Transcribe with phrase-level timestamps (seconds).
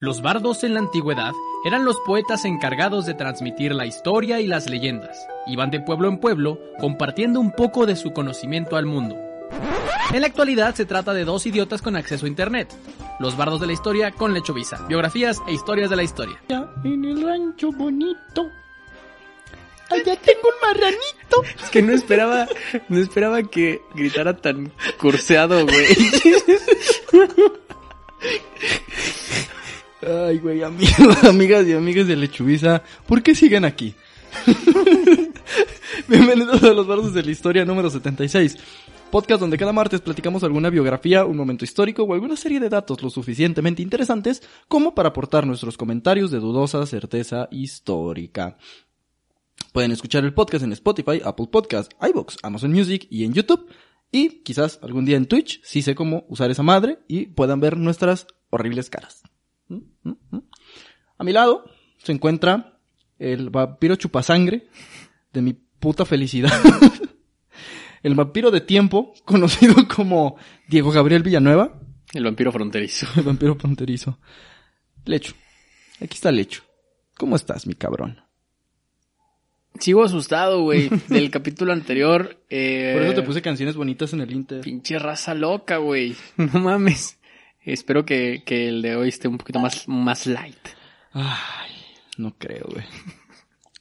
[0.00, 1.32] Los bardos en la antigüedad
[1.64, 5.26] eran los poetas encargados de transmitir la historia y las leyendas.
[5.48, 9.16] Iban de pueblo en pueblo compartiendo un poco de su conocimiento al mundo.
[10.12, 12.72] En la actualidad se trata de dos idiotas con acceso a internet.
[13.18, 14.86] Los bardos de la historia con Lechovisa.
[14.86, 16.40] Biografías e historias de la historia.
[16.84, 18.48] En el rancho bonito.
[19.90, 21.42] Allá tengo un marranito.
[21.64, 22.46] Es que no esperaba,
[22.88, 25.86] no esperaba que gritara tan curseado, güey.
[30.08, 30.62] Ay, güey,
[31.28, 33.94] amigas y amigas de Lechubiza, ¿por qué siguen aquí?
[36.08, 38.56] Bienvenidos a los bardos de la historia número 76.
[39.10, 43.02] Podcast donde cada martes platicamos alguna biografía, un momento histórico o alguna serie de datos
[43.02, 48.56] lo suficientemente interesantes como para aportar nuestros comentarios de dudosa certeza histórica.
[49.72, 53.68] Pueden escuchar el podcast en Spotify, Apple Podcasts, iVoox, Amazon Music y en YouTube.
[54.10, 57.76] Y quizás algún día en Twitch, si sé cómo usar esa madre y puedan ver
[57.76, 59.27] nuestras horribles caras.
[61.18, 61.64] A mi lado
[61.98, 62.78] se encuentra
[63.18, 64.68] el vampiro chupasangre
[65.32, 66.52] de mi puta felicidad.
[68.02, 70.36] el vampiro de tiempo, conocido como
[70.68, 71.80] Diego Gabriel Villanueva.
[72.12, 73.06] El vampiro fronterizo.
[73.16, 74.18] El vampiro fronterizo.
[75.04, 75.34] Lecho.
[76.00, 76.62] Aquí está Lecho.
[77.16, 78.20] ¿Cómo estás, mi cabrón?
[79.80, 82.42] Sigo asustado, güey, del capítulo anterior.
[82.48, 84.60] Eh, Por eso te puse canciones bonitas en el Inter.
[84.60, 86.16] Pinche raza loca, güey.
[86.36, 87.17] No mames.
[87.72, 90.68] Espero que, que el de hoy esté un poquito más, más light.
[91.12, 91.70] Ay,
[92.16, 92.84] no creo, güey.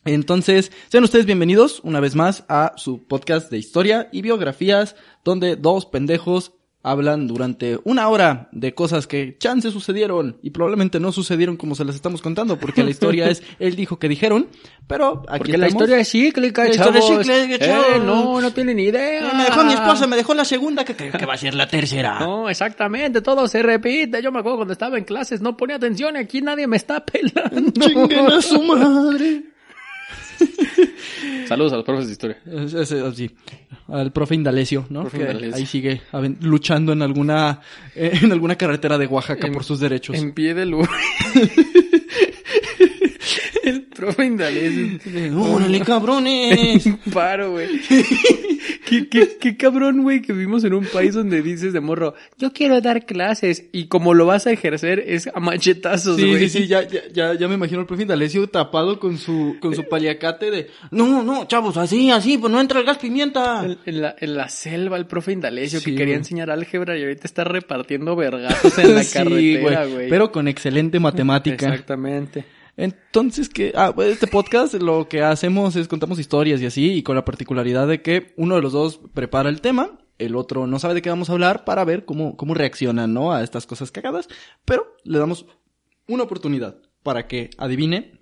[0.04, 5.56] Entonces, sean ustedes bienvenidos una vez más a su podcast de historia y biografías, donde
[5.56, 6.52] dos pendejos
[6.84, 11.84] hablan durante una hora de cosas que chance sucedieron y probablemente no sucedieron como se
[11.84, 14.48] las estamos contando, porque la historia es él dijo que dijeron,
[14.88, 18.78] pero aquí Porque la historia es cíclica, La historia es cíclica, Eh, no, no tienen
[18.78, 19.34] ni idea.
[19.34, 21.68] Me dejó mi esposa, me dejó la segunda, que creo que va a ser la
[21.68, 22.20] tercera.
[22.20, 24.22] No, exactamente, todo se repite.
[24.22, 27.06] Yo me acuerdo cuando estaba en clases, no ponía atención y aquí nadie me está
[27.06, 27.72] pelando.
[27.82, 29.44] Chinguen a su madre.
[31.48, 32.38] Saludos a los profes de historia.
[33.08, 33.32] Así.
[33.88, 35.02] Al profe Indalecio, ¿no?
[35.02, 35.56] Profe Que Indalecio.
[35.56, 36.02] ahí sigue
[36.42, 37.62] luchando en alguna
[37.96, 40.18] eh, en alguna carretera de Oaxaca En- por sus derechos.
[40.18, 40.88] En pie de luz.
[43.68, 45.00] El profe Indalecio.
[45.38, 46.88] ¡Órale, cabrones!
[47.14, 47.68] Paro, güey.
[48.86, 52.54] ¿Qué, qué, qué cabrón, güey, que vivimos en un país donde dices de morro, yo
[52.54, 56.48] quiero dar clases, y como lo vas a ejercer es a machetazos, Sí, güey.
[56.50, 59.76] sí, sí, ya, ya, ya, ya me imagino al profe Indalecio tapado con su, con
[59.76, 63.66] su paliacate de, no, no, chavos, así, así, pues no entra el gas pimienta.
[63.66, 67.04] En, en la, en la selva, el profe Indalecio, Sí, que quería enseñar álgebra y
[67.04, 70.10] ahorita está repartiendo vergazos en la Sí, carretera, güey.
[70.10, 71.68] Pero con excelente matemática.
[71.68, 72.46] Exactamente.
[72.78, 77.04] Entonces, que, ah, pues, este podcast lo que hacemos es contamos historias y así, y
[77.04, 80.78] con la particularidad de que uno de los dos prepara el tema, el otro no
[80.78, 83.34] sabe de qué vamos a hablar para ver cómo, cómo reaccionan, ¿no?
[83.34, 84.28] A estas cosas cagadas,
[84.64, 85.48] pero le damos
[86.08, 88.22] una oportunidad para que adivine.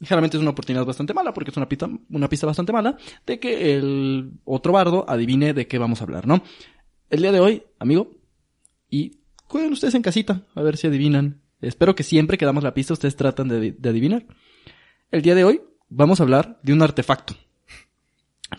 [0.00, 3.38] Generalmente es una oportunidad bastante mala, porque es una pista, una pista bastante mala, de
[3.38, 6.42] que el otro bardo adivine de qué vamos a hablar, ¿no?
[7.10, 8.10] El día de hoy, amigo,
[8.88, 11.41] y jueguen ustedes en casita, a ver si adivinan.
[11.62, 14.26] Espero que siempre que damos la pista ustedes tratan de, de adivinar.
[15.10, 17.36] El día de hoy vamos a hablar de un artefacto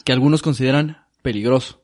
[0.03, 1.83] que algunos consideran peligroso,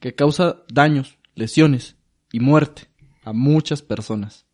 [0.00, 1.96] que causa daños, lesiones
[2.32, 2.88] y muerte
[3.24, 4.46] a muchas personas.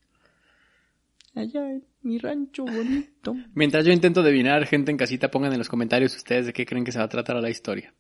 [1.35, 3.37] Allá en mi rancho bonito.
[3.55, 6.85] Mientras yo intento adivinar, gente en casita, pongan en los comentarios ustedes de qué creen
[6.85, 7.95] que se va a tratar la historia.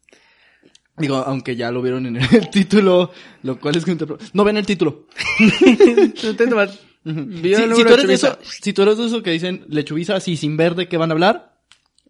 [0.97, 3.97] Digo, aunque ya lo vieron en el, título, lo cual es que
[4.33, 5.06] no ven el título.
[7.02, 10.37] Video Si, tú eres de eso, si tú eres de eso que dicen lechubiza así
[10.37, 11.58] sin ver de qué van a hablar,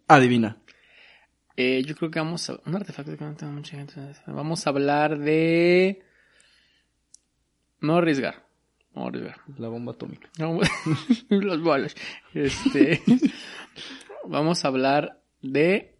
[0.07, 0.57] adivina.
[1.55, 2.59] Eh, yo creo que vamos a...
[2.65, 3.93] Un artefacto que no tengo mucha gente.
[4.27, 6.03] Vamos a hablar de...
[7.79, 8.45] No arriesgar.
[8.93, 9.37] No arriesgar.
[9.57, 10.29] La bomba atómica.
[10.37, 10.59] No,
[11.29, 11.95] los bolos.
[12.33, 13.01] Este...
[14.25, 15.97] vamos a hablar de...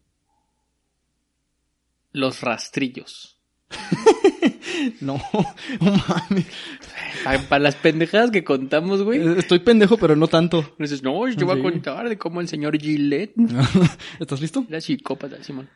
[2.12, 3.40] Los rastrillos.
[5.02, 5.22] No,
[5.80, 6.46] no mames.
[7.50, 9.20] Para, las pendejadas que contamos, güey.
[9.20, 10.76] Eh, Estoy pendejo, pero no tanto.
[10.78, 13.34] Dices, no, yo voy a contar de cómo el señor Gillette
[14.20, 14.66] ¿Estás listo?
[14.70, 15.70] era psicópata, Simón.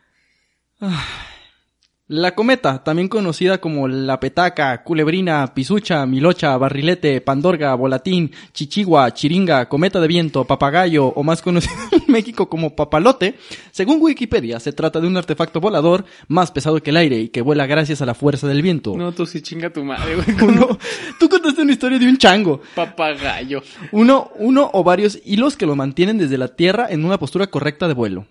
[2.08, 9.68] La cometa, también conocida como la petaca, culebrina, pisucha, milocha, barrilete, pandorga, volatín, chichigua, chiringa,
[9.68, 13.34] cometa de viento, papagayo o más conocido en México como papalote,
[13.72, 17.42] según Wikipedia se trata de un artefacto volador más pesado que el aire y que
[17.42, 18.96] vuela gracias a la fuerza del viento.
[18.96, 20.28] No, tú sí chinga tu madre, güey.
[20.48, 20.78] Uno-
[21.18, 22.60] tú contaste una historia de un chango.
[22.76, 23.62] Papagayo.
[23.90, 27.88] Uno, uno o varios hilos que lo mantienen desde la tierra en una postura correcta
[27.88, 28.26] de vuelo.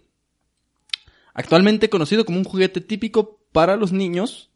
[1.34, 4.50] Actualmente conocido como un juguete típico para los niños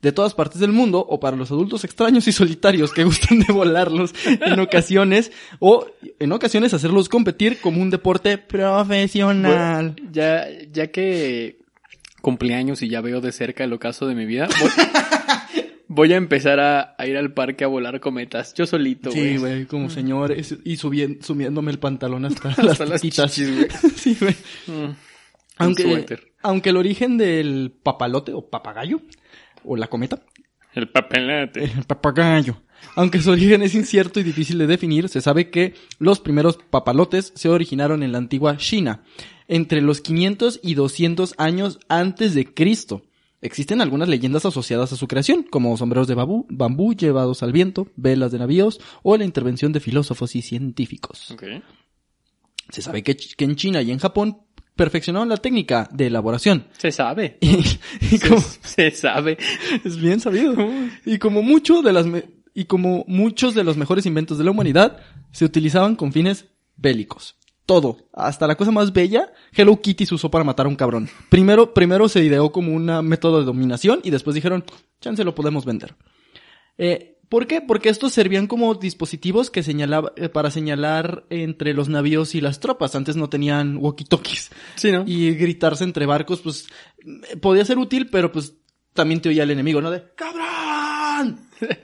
[0.00, 3.52] de todas partes del mundo o para los adultos extraños y solitarios que gustan de
[3.52, 5.86] volarlos en ocasiones o
[6.20, 9.94] en ocasiones hacerlos competir como un deporte profesional.
[9.96, 11.58] Bueno, ya, ya que
[12.22, 14.70] cumpleaños y ya veo de cerca el ocaso de mi vida, voy,
[15.88, 18.54] voy a empezar a, a ir al parque a volar cometas.
[18.54, 19.32] Yo solito, güey.
[19.32, 23.68] Sí, güey, como señores y subien- subiéndome el pantalón hasta, las Hasta las chichis, güey.
[23.96, 24.34] sí, güey.
[24.68, 24.92] Mm,
[25.56, 26.27] Aunque.
[26.42, 29.00] Aunque el origen del papalote o papagayo
[29.64, 30.20] o la cometa,
[30.74, 31.64] El papelete.
[31.64, 32.62] el papagayo,
[32.94, 37.32] aunque su origen es incierto y difícil de definir, se sabe que los primeros papalotes
[37.34, 39.02] se originaron en la antigua China,
[39.48, 43.02] entre los 500 y 200 años antes de Cristo.
[43.40, 47.86] Existen algunas leyendas asociadas a su creación, como sombreros de babú- bambú llevados al viento,
[47.96, 51.34] velas de navíos o la intervención de filósofos y científicos.
[52.70, 54.38] Se sabe que en China y en Japón
[54.78, 56.68] perfeccionaron la técnica de elaboración.
[56.78, 57.36] Se sabe.
[57.42, 59.36] Y, y como, Se sabe.
[59.84, 60.54] es bien sabido.
[61.04, 62.06] Y como mucho de las
[62.54, 64.98] y como muchos de los mejores inventos de la humanidad
[65.32, 66.46] se utilizaban con fines
[66.76, 67.36] bélicos.
[67.66, 71.08] Todo, hasta la cosa más bella, Hello Kitty se usó para matar a un cabrón.
[71.28, 74.64] Primero, primero se ideó como un método de dominación y después dijeron,
[75.00, 75.94] chance lo podemos vender.
[76.78, 77.60] Eh, ¿Por qué?
[77.60, 82.58] Porque estos servían como dispositivos que señalaba, eh, para señalar entre los navíos y las
[82.58, 82.94] tropas.
[82.94, 84.50] Antes no tenían walkie-talkies.
[84.76, 85.04] Sí, ¿no?
[85.06, 86.68] Y gritarse entre barcos, pues,
[87.30, 88.54] eh, podía ser útil, pero pues
[88.94, 89.90] también te oía el enemigo, ¿no?
[89.90, 91.48] De, ¡Cabrón!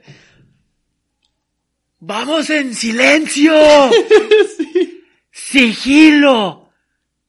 [2.00, 3.54] ¡Vamos en silencio!
[5.30, 6.70] ¡Sigilo!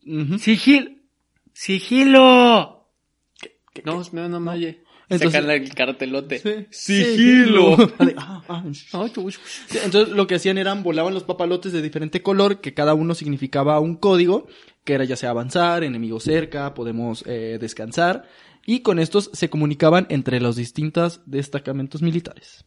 [0.06, 0.38] Ujú.
[0.40, 1.04] ¡Sigil!
[1.54, 2.90] ¡Sigilo!
[3.84, 4.85] No, no, no, no, oye.
[5.10, 6.68] Entonces- Sacan el cartelote.
[6.72, 7.04] Sí.
[7.04, 7.78] ¡Sigilo!
[9.84, 13.80] Entonces lo que hacían eran volaban los papalotes de diferente color, que cada uno significaba
[13.80, 14.48] un código,
[14.84, 18.28] que era ya sea avanzar, enemigo cerca, podemos eh, descansar,
[18.66, 22.66] y con estos se comunicaban entre los distintos destacamentos militares.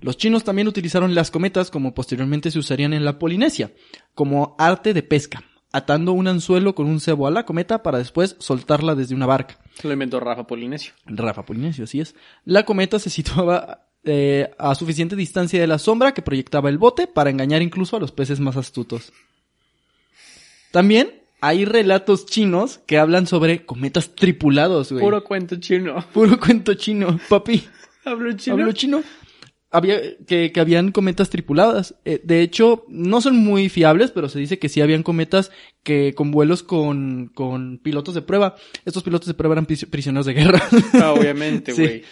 [0.00, 3.72] Los chinos también utilizaron las cometas como posteriormente se usarían en la Polinesia,
[4.14, 5.42] como arte de pesca,
[5.72, 9.58] atando un anzuelo con un cebo a la cometa para después soltarla desde una barca.
[9.82, 10.92] Lo inventó Rafa Polinesio.
[11.06, 12.14] Rafa Polinesio, así es.
[12.44, 17.06] La cometa se situaba eh, a suficiente distancia de la sombra que proyectaba el bote
[17.06, 19.12] para engañar incluso a los peces más astutos.
[20.70, 25.04] También hay relatos chinos que hablan sobre cometas tripulados, güey.
[25.04, 26.04] Puro cuento chino.
[26.12, 27.64] Puro cuento chino, papi.
[28.04, 28.54] ¿Hablo chino?
[28.54, 29.02] ¿Hablo chino?
[29.70, 31.94] Había, que, que habían cometas tripuladas.
[32.06, 35.50] Eh, de hecho, no son muy fiables, pero se dice que sí habían cometas
[35.82, 38.56] que con vuelos con, con pilotos de prueba.
[38.86, 40.62] Estos pilotos de prueba eran pris- prisioneros de guerra.
[40.94, 41.82] Ah, obviamente, Sí.
[41.82, 42.02] güey.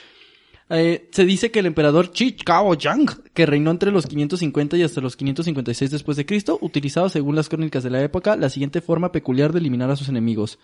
[0.68, 4.82] Eh, se dice que el emperador Chi Cao Yang, que reinó entre los 550 y
[4.82, 8.80] hasta los 556 después de Cristo, utilizaba, según las crónicas de la época, la siguiente
[8.80, 10.58] forma peculiar de eliminar a sus enemigos.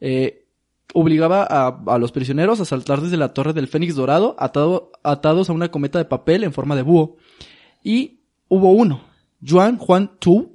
[0.00, 0.43] Eh,
[0.92, 5.48] obligaba a, a los prisioneros a saltar desde la torre del Fénix Dorado, atado- atados
[5.48, 7.16] a una cometa de papel en forma de búho.
[7.82, 9.02] Y hubo uno,
[9.40, 10.54] Yuan Juan Tu,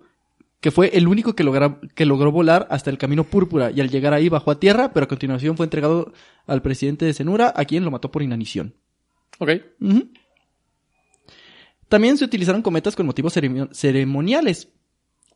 [0.62, 3.90] que fue el único que, logra- que logró volar hasta el camino púrpura y al
[3.90, 6.14] llegar ahí bajó a tierra, pero a continuación fue entregado
[6.48, 8.76] al presidente de Cenura, a quien lo mató por inanición.
[9.40, 9.50] Ok.
[11.88, 14.70] También se utilizaron cometas con motivos ceremo- ceremoniales,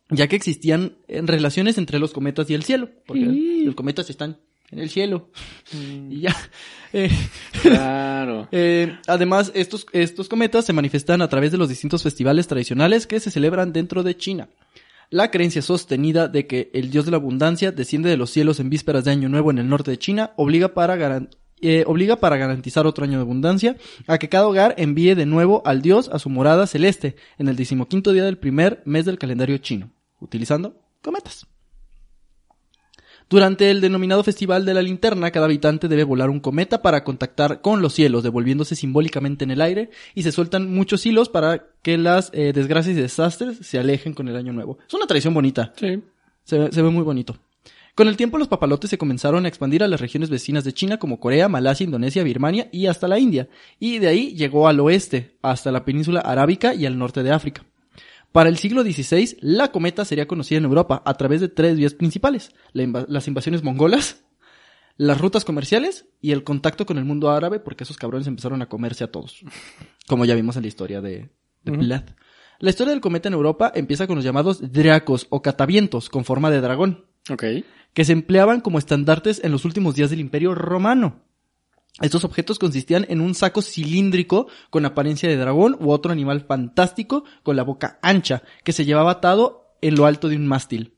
[0.10, 3.22] ya que existían eh, relaciones entre los cometas y el cielo, porque
[3.66, 4.38] los cometas están
[4.74, 5.30] en el cielo.
[6.10, 6.36] Y ya.
[6.96, 7.10] Eh,
[7.64, 8.48] Claro.
[8.52, 13.20] eh, además, estos, estos cometas se manifiestan a través de los distintos festivales tradicionales que
[13.20, 14.50] se celebran dentro de China.
[15.10, 18.70] La creencia sostenida de que el dios de la abundancia desciende de los cielos en
[18.70, 21.30] vísperas de Año Nuevo en el norte de China obliga para, garan-
[21.62, 23.76] eh, obliga para garantizar otro año de abundancia
[24.06, 27.56] a que cada hogar envíe de nuevo al dios a su morada celeste en el
[27.56, 31.48] decimoquinto día del primer mes del calendario chino, utilizando cometas.
[33.30, 37.62] Durante el denominado Festival de la Linterna, cada habitante debe volar un cometa para contactar
[37.62, 41.98] con los cielos, devolviéndose simbólicamente en el aire, y se sueltan muchos hilos para que
[41.98, 44.78] las eh, desgracias y desastres se alejen con el año nuevo.
[44.88, 46.02] Es una tradición bonita, Sí.
[46.44, 47.38] se, ve- se ve muy bonito.
[47.96, 50.98] Con el tiempo los papalotes se comenzaron a expandir a las regiones vecinas de China
[50.98, 53.48] como Corea, Malasia, Indonesia, Birmania y hasta la India,
[53.80, 57.64] y de ahí llegó al oeste, hasta la península arábica y al norte de África.
[58.34, 61.94] Para el siglo XVI, la cometa sería conocida en Europa a través de tres vías
[61.94, 64.26] principales, la las invasiones mongolas,
[64.98, 68.68] las rutas comerciales y el contacto con el mundo árabe, porque esos cabrones empezaron a
[68.68, 69.46] comerse a todos,
[70.08, 71.30] como ya vimos en la historia de,
[71.64, 72.04] de.
[72.60, 76.50] La historia del cometa en Europa empieza con los llamados dracos o catavientos con forma
[76.50, 77.44] de dragón Ok.
[77.94, 81.22] que se empleaban como estandartes en los últimos días del Imperio Romano.
[82.02, 87.24] Estos objetos consistían en un saco cilíndrico con apariencia de dragón u otro animal fantástico
[87.44, 90.94] con la boca ancha que se llevaba atado en lo alto de un mástil.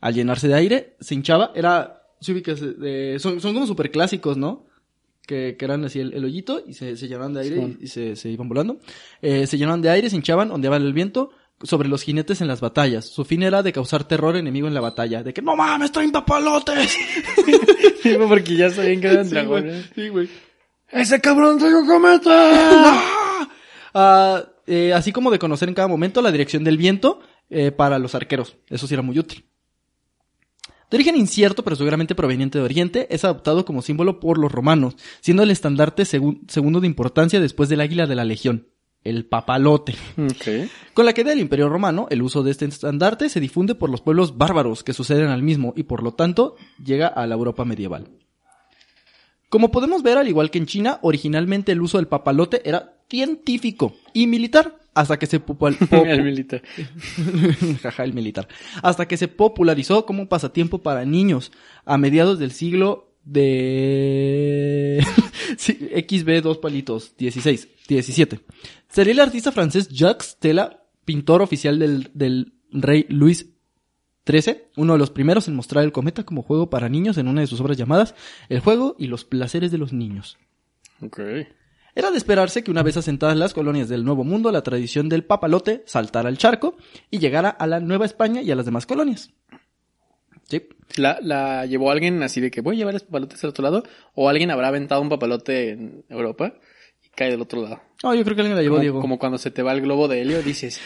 [0.00, 2.02] Al llenarse de aire, se hinchaba, era,
[2.78, 4.64] de- son, son como super clásicos, ¿no?
[5.26, 7.86] Que, que eran así el, el hoyito y se, se llenaban de aire y, y
[7.88, 8.78] se, se iban volando.
[9.20, 11.30] Eh, se llenaban de aire, se hinchaban, ondeaban el viento
[11.62, 13.04] sobre los jinetes en las batallas.
[13.06, 15.22] Su fin era de causar terror enemigo en la batalla.
[15.22, 16.96] De que, no mames, traen papalotes.
[18.02, 19.90] Sí, porque ya sabían que eran Sí, dragones.
[19.94, 20.26] Sí, güey.
[20.88, 23.02] ¡Ese cabrón trae un cometa!
[23.92, 27.98] Ah, eh, así como de conocer en cada momento la dirección del viento eh, para
[27.98, 28.56] los arqueros.
[28.68, 29.44] Eso sí era muy útil.
[30.90, 34.94] De origen incierto, pero seguramente proveniente de Oriente, es adoptado como símbolo por los romanos,
[35.20, 38.68] siendo el estandarte segun- segundo de importancia después del águila de la legión,
[39.04, 39.94] el papalote.
[40.16, 40.68] ok.
[40.94, 44.00] Con la caída del Imperio Romano, el uso de este estandarte se difunde por los
[44.00, 48.08] pueblos bárbaros que suceden al mismo y por lo tanto llega a la Europa medieval.
[49.48, 53.94] Como podemos ver, al igual que en China, originalmente el uso del papalote era científico
[54.12, 55.42] y militar hasta que se
[55.90, 56.62] El militar.
[57.82, 58.48] Jaja, el militar.
[58.82, 61.52] Hasta que se popularizó como un pasatiempo para niños
[61.84, 65.04] a mediados del siglo de
[65.56, 68.40] sí, XB dos palitos 16, 17.
[68.88, 73.46] Sería el artista francés Jacques Stella, pintor oficial del, del rey Luis
[74.26, 77.40] XIII, uno de los primeros en mostrar el cometa como juego para niños en una
[77.40, 78.14] de sus obras llamadas
[78.48, 80.38] El juego y los placeres de los niños.
[81.02, 81.20] Ok.
[81.94, 85.24] Era de esperarse que una vez asentadas las colonias del Nuevo Mundo, la tradición del
[85.24, 86.76] papalote saltara al charco
[87.10, 89.32] y llegara a la Nueva España y a las demás colonias.
[90.50, 90.62] Sí.
[90.96, 93.84] ¿La, ¿La llevó alguien así de que voy a llevar los papalotes al otro lado?
[94.14, 96.52] ¿O alguien habrá aventado un papalote en Europa
[97.04, 97.80] y cae del otro lado?
[98.02, 99.00] No, yo creo que alguien la llevó, Como, Diego.
[99.00, 100.80] como cuando se te va el globo de helio, dices,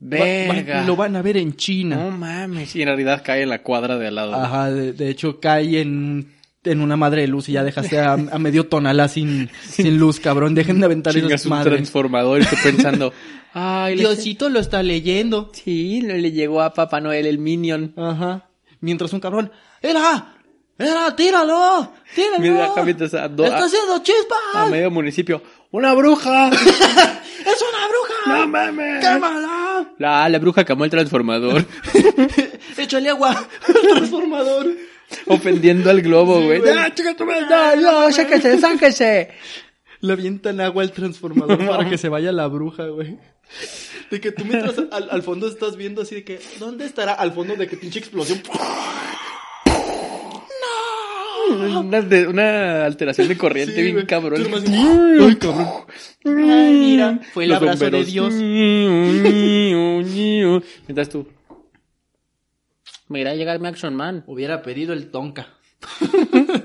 [0.00, 0.24] Va- va-
[0.54, 0.84] verga.
[0.84, 2.10] lo van a ver en No China.
[2.10, 2.74] mames.
[2.74, 4.34] Y en realidad cae en la cuadra de al lado.
[4.34, 6.32] Ajá, de, de hecho cae en,
[6.64, 10.18] en una madre de luz y ya dejaste a, a medio tonalá sin, sin luz,
[10.18, 10.56] cabrón.
[10.56, 11.74] Dejen de aventar esas un madres.
[11.74, 13.12] transformador y tú pensando,
[13.52, 15.50] ay, le- Diosito lo está leyendo.
[15.54, 17.94] Sí, le llegó a Papá Noel el Minion.
[17.96, 18.48] Ajá.
[18.82, 20.34] Mientras un cabrón, ¡Era!
[20.78, 21.14] ¡Era!
[21.16, 21.92] ¡Tíralo!
[22.14, 22.38] ¡Tíralo!
[22.40, 24.38] Mira, acá mientras a, do- ¡Está a- haciendo chispas!
[24.54, 25.42] a medio municipio.
[25.70, 26.48] ¡Una bruja!
[26.50, 28.14] ¡Es una bruja!
[28.26, 29.00] ¡No mames!
[29.04, 29.88] ¡Quémala!
[29.98, 31.64] La, la bruja quemó el transformador.
[32.76, 33.30] ¡Échale agua
[33.68, 34.66] al transformador!
[35.26, 36.62] ofendiendo al globo, güey.
[36.76, 37.46] ¡Ah, chica tu madre!
[37.48, 38.12] ¡No, no!
[38.12, 39.30] ¡Sáquese, sáquese!
[40.00, 43.18] Le avientan agua al transformador para que se vaya la bruja, güey.
[44.12, 47.14] De que tú mientras al, al fondo estás viendo así de que, ¿dónde estará?
[47.14, 48.42] Al fondo de que pinche explosión.
[51.78, 54.42] Una, de- una alteración de corriente Sí, bien cabrón.
[54.42, 55.68] Nomás- Ay, cabrón.
[56.24, 58.04] Ay, mira, fue el Los abrazo de.
[58.04, 58.34] Dios.
[60.86, 61.26] Mientras tú.
[63.08, 64.24] Me irá a llegar mi Action Man.
[64.26, 65.48] Hubiera pedido el tonka.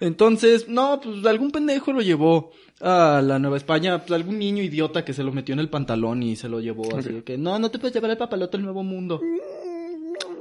[0.00, 5.04] Entonces, no, pues algún pendejo lo llevó a la Nueva España, pues algún niño idiota
[5.04, 7.58] que se lo metió en el pantalón y se lo llevó así de que, no,
[7.58, 9.20] no te puedes llevar el papalote al Nuevo Mundo.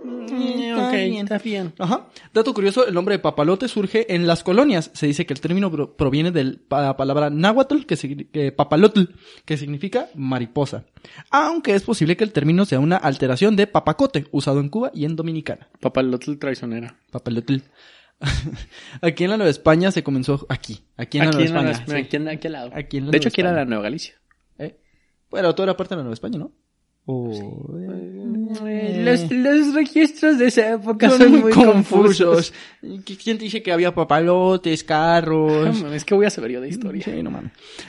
[0.06, 1.74] ok, está bien.
[1.80, 2.08] Ajá.
[2.34, 4.92] Dato curioso, el nombre de papalote surge en las colonias.
[4.94, 9.02] Se dice que el término pro- proviene de la palabra náhuatl, que, que papalotl,
[9.46, 10.86] que significa mariposa.
[11.32, 15.06] Aunque es posible que el término sea una alteración de papacote, usado en Cuba y
[15.06, 15.68] en Dominicana.
[15.80, 16.96] Papalotl traicionera.
[17.12, 17.56] Papalotl.
[19.02, 21.72] aquí en la Nueva España se comenzó, aquí, aquí en la aquí, Nueva en la-
[21.72, 21.98] España.
[22.00, 22.04] sí.
[22.06, 22.72] aquí, en- aquí al lado.
[22.74, 24.16] Aquí en la de hecho, Nueva aquí era la Nueva Galicia.
[24.60, 24.80] ¿Eh?
[25.30, 26.52] Bueno, todo era parte de la Nueva España, ¿no?
[27.10, 27.32] O...
[29.00, 32.54] Los, los registros de esa época son muy confusos.
[32.82, 35.82] ¿Quién te dice que había papalotes, carros?
[35.94, 37.04] Es que voy a saber yo de historia.
[37.06, 37.32] Sí, no.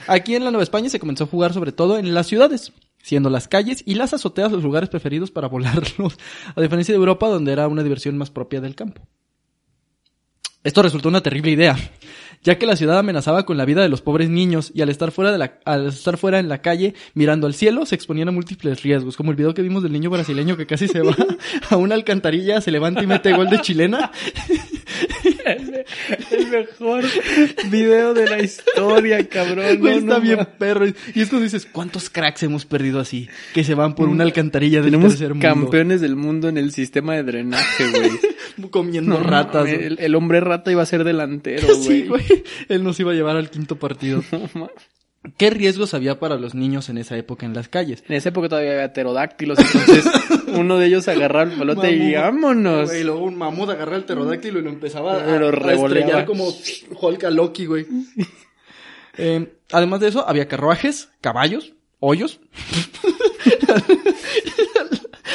[0.07, 2.71] Aquí en la Nueva España se comenzó a jugar sobre todo en las ciudades,
[3.03, 6.17] siendo las calles y las azoteas los lugares preferidos para volarlos,
[6.55, 9.01] a diferencia de Europa donde era una diversión más propia del campo.
[10.69, 11.75] Esto resultó una terrible idea,
[12.43, 15.09] ya que la ciudad amenazaba con la vida de los pobres niños y al estar
[15.09, 18.31] fuera de la, al estar fuera en la calle mirando al cielo se exponían a
[18.31, 21.15] múltiples riesgos, como el video que vimos del niño brasileño que casi se va
[21.71, 24.11] a una alcantarilla, se levanta y mete gol de chilena
[25.45, 27.03] El mejor
[27.69, 29.77] video de la historia, cabrón.
[29.79, 30.85] Güey, No, está no bien perro.
[30.87, 33.27] Y es cuando dices, ¿cuántos cracks hemos perdido así?
[33.53, 35.47] Que se van por una alcantarilla del Tenemos tercer mundo.
[35.47, 38.69] campeones del mundo en el sistema de drenaje, güey.
[38.71, 39.67] Comiendo No ratas.
[39.69, 41.81] El, el hombre rata iba a ser delantero, güey.
[41.83, 42.23] Sí, güey.
[42.67, 44.23] Él nos iba a llevar al quinto partido.
[45.37, 48.03] ¿Qué riesgos había para los niños en esa época en las calles?
[48.07, 50.05] En esa época todavía había pterodáctilos, entonces
[50.53, 52.89] uno de ellos agarraba el pelote y vámonos.
[52.89, 56.53] Güey, luego un mamut agarra el pterodáctilo y lo empezaba a, Pero a estrellar como
[57.01, 57.85] Hulk a Loki, güey.
[59.17, 62.39] Eh, además de eso, había carruajes, caballos, hoyos.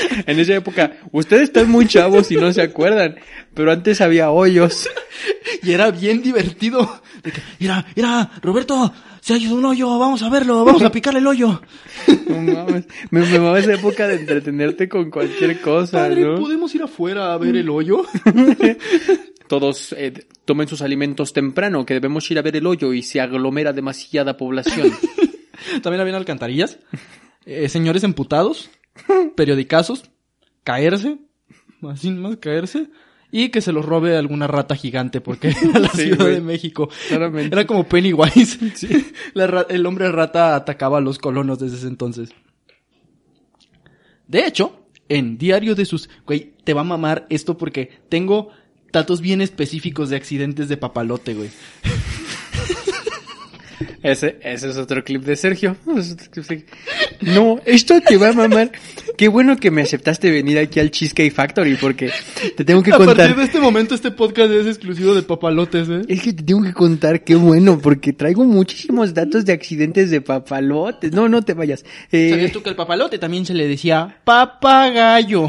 [0.26, 3.16] En esa época, ustedes están muy chavos y no se acuerdan,
[3.52, 4.88] pero antes había hoyos.
[5.62, 7.02] Y era bien divertido.
[7.22, 10.92] De que, mira, mira, Roberto, se ha ido un hoyo, vamos a verlo, vamos a
[10.92, 11.62] picarle el hoyo.
[12.26, 12.86] No mames.
[13.10, 16.36] Me, me mamaba esa época de entretenerte con cualquier cosa, Padre, ¿no?
[16.36, 18.04] ¿podemos ir afuera a ver el hoyo?
[19.48, 23.20] Todos eh, tomen sus alimentos temprano, que debemos ir a ver el hoyo y se
[23.20, 24.92] aglomera demasiada población.
[25.82, 26.78] También habían alcantarillas,
[27.46, 28.70] eh, señores emputados,
[29.36, 30.10] periodicazos,
[30.62, 31.18] caerse,
[31.88, 32.88] así más caerse,
[33.30, 36.88] y que se los robe alguna rata gigante, porque era la Sí, Ciudad de México.
[37.08, 37.54] Claramente.
[37.54, 38.58] Era como Pennywise.
[39.34, 42.30] La ra- el hombre rata atacaba a los colonos desde ese entonces.
[44.28, 46.08] De hecho, en Diario de sus...
[46.26, 48.50] Güey, te va a mamar esto porque tengo
[48.92, 51.50] datos bien específicos de accidentes de papalote, güey.
[54.04, 55.76] Ese, ese es otro clip de Sergio.
[57.22, 58.70] No, esto te va a mamar.
[59.16, 62.10] Qué bueno que me aceptaste venir aquí al Cheesecake Factory porque
[62.56, 63.36] te tengo que A partir contar.
[63.36, 66.02] de este momento este podcast es exclusivo de papalotes, ¿eh?
[66.08, 70.20] Es que te tengo que contar qué bueno porque traigo muchísimos datos de accidentes de
[70.20, 71.12] papalotes.
[71.12, 71.84] No, no te vayas.
[72.12, 75.48] Eh, ¿Sabías tú que el papalote también se le decía papagayo?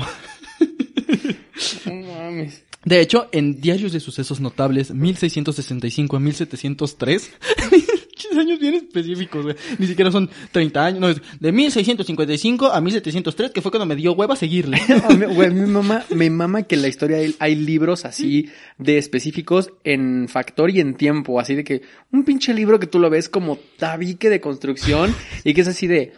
[1.86, 2.62] no mames.
[2.86, 7.32] De hecho, en Diarios de Sucesos Notables, 1665 a 1703,
[8.16, 9.56] muchos años bien específicos, güey.
[9.78, 13.96] Ni siquiera son 30 años, no, es de 1655 a 1703, que fue cuando me
[13.96, 14.80] dio hueva seguirle.
[15.16, 18.98] No, güey, mi mamá, me mama que en la historia hay, hay libros así de
[18.98, 21.82] específicos en factor y en tiempo, así de que
[22.12, 25.88] un pinche libro que tú lo ves como tabique de construcción y que es así
[25.88, 26.14] de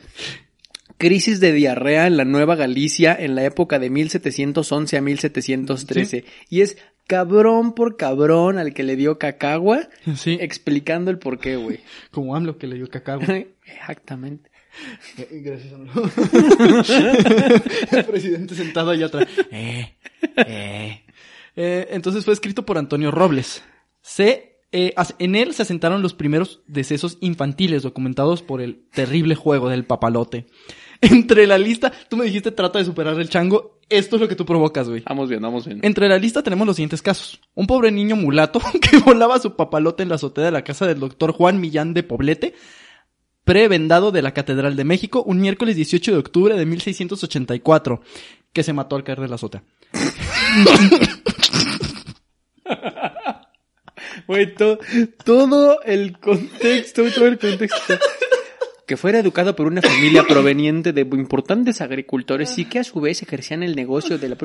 [0.98, 6.62] crisis de diarrea en la Nueva Galicia en la época de 1711 a 1713 y
[6.62, 6.78] es
[7.08, 11.80] cabrón por cabrón al que le dio cacagua Sí, explicando el por qué, güey.
[12.12, 13.20] como AMLO que le dio cacao.
[13.66, 14.50] Exactamente.
[15.32, 15.92] Gracias, AMLO.
[17.92, 19.28] El presidente sentado allá atrás.
[19.52, 19.96] Eh,
[20.46, 21.02] eh.
[21.56, 23.64] Eh, entonces fue escrito por Antonio Robles.
[24.02, 29.68] Se, eh, en él se asentaron los primeros decesos infantiles documentados por el terrible juego
[29.68, 30.46] del papalote.
[31.02, 33.80] Entre la lista, tú me dijiste trata de superar el chango.
[33.90, 35.04] Esto es lo que tú provocas, güey.
[35.08, 35.80] Vamos bien, vamos bien.
[35.84, 37.40] Entre la lista tenemos los siguientes casos.
[37.54, 41.00] Un pobre niño mulato que volaba su papalote en la azotea de la casa del
[41.00, 42.54] doctor Juan Millán de Poblete,
[43.46, 48.02] prebendado de la Catedral de México, un miércoles 18 de octubre de 1684,
[48.52, 49.64] que se mató al caer de la azotea.
[54.28, 54.78] Güey, to-
[55.24, 57.94] todo el contexto, todo el contexto.
[58.88, 63.22] Que fuera educado por una familia proveniente de importantes agricultores y que a su vez
[63.22, 64.38] ejercían el negocio de la...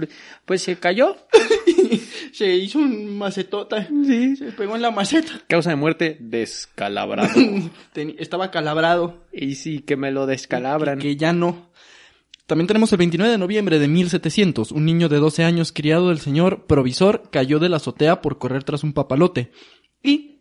[0.45, 1.17] Pues se cayó.
[2.33, 3.87] Se hizo un macetota.
[3.87, 4.37] Sí.
[4.37, 5.43] Se pegó en la maceta.
[5.47, 7.31] Causa de muerte, descalabrado.
[8.19, 9.27] Estaba calabrado.
[9.33, 10.99] y sí, que me lo descalabran.
[10.99, 11.71] Que ya no.
[12.47, 14.73] También tenemos el 29 de noviembre de 1700.
[14.73, 18.65] Un niño de 12 años criado del señor provisor cayó de la azotea por correr
[18.65, 19.53] tras un papalote.
[20.03, 20.41] Y,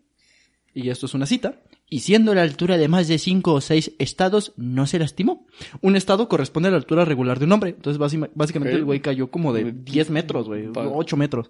[0.74, 1.62] y esto es una cita,
[1.94, 5.46] y siendo la altura de más de 5 o 6 estados, no se lastimó.
[5.82, 7.72] Un estado corresponde a la altura regular de un hombre.
[7.72, 10.72] Entonces, básica- básicamente, el güey cayó como de 10 metros, güey.
[10.72, 11.50] Pa- 8 metros.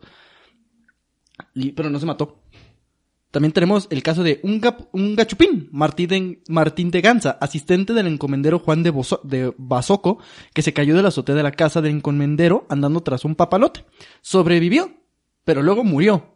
[1.56, 2.40] Y- pero no se mató.
[3.32, 7.94] También tenemos el caso de un, gap- un gachupín, Martín de, Martín de Ganza, asistente
[7.94, 10.18] del encomendero Juan de, Bozo- de Basoco,
[10.54, 13.86] que se cayó de la azotea de la casa del encomendero andando tras un papalote.
[14.22, 14.92] Sobrevivió,
[15.46, 16.31] pero luego murió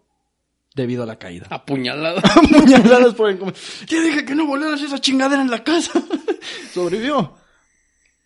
[0.76, 1.48] debido a la caída.
[1.50, 2.18] Apuñalado.
[2.24, 3.40] Apuñaladas por el.
[3.88, 5.92] Ya dije que no volaras esa chingadera en la casa.
[6.74, 7.34] Sobrevivió.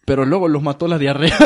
[0.05, 1.37] Pero luego lo mató la diarrea.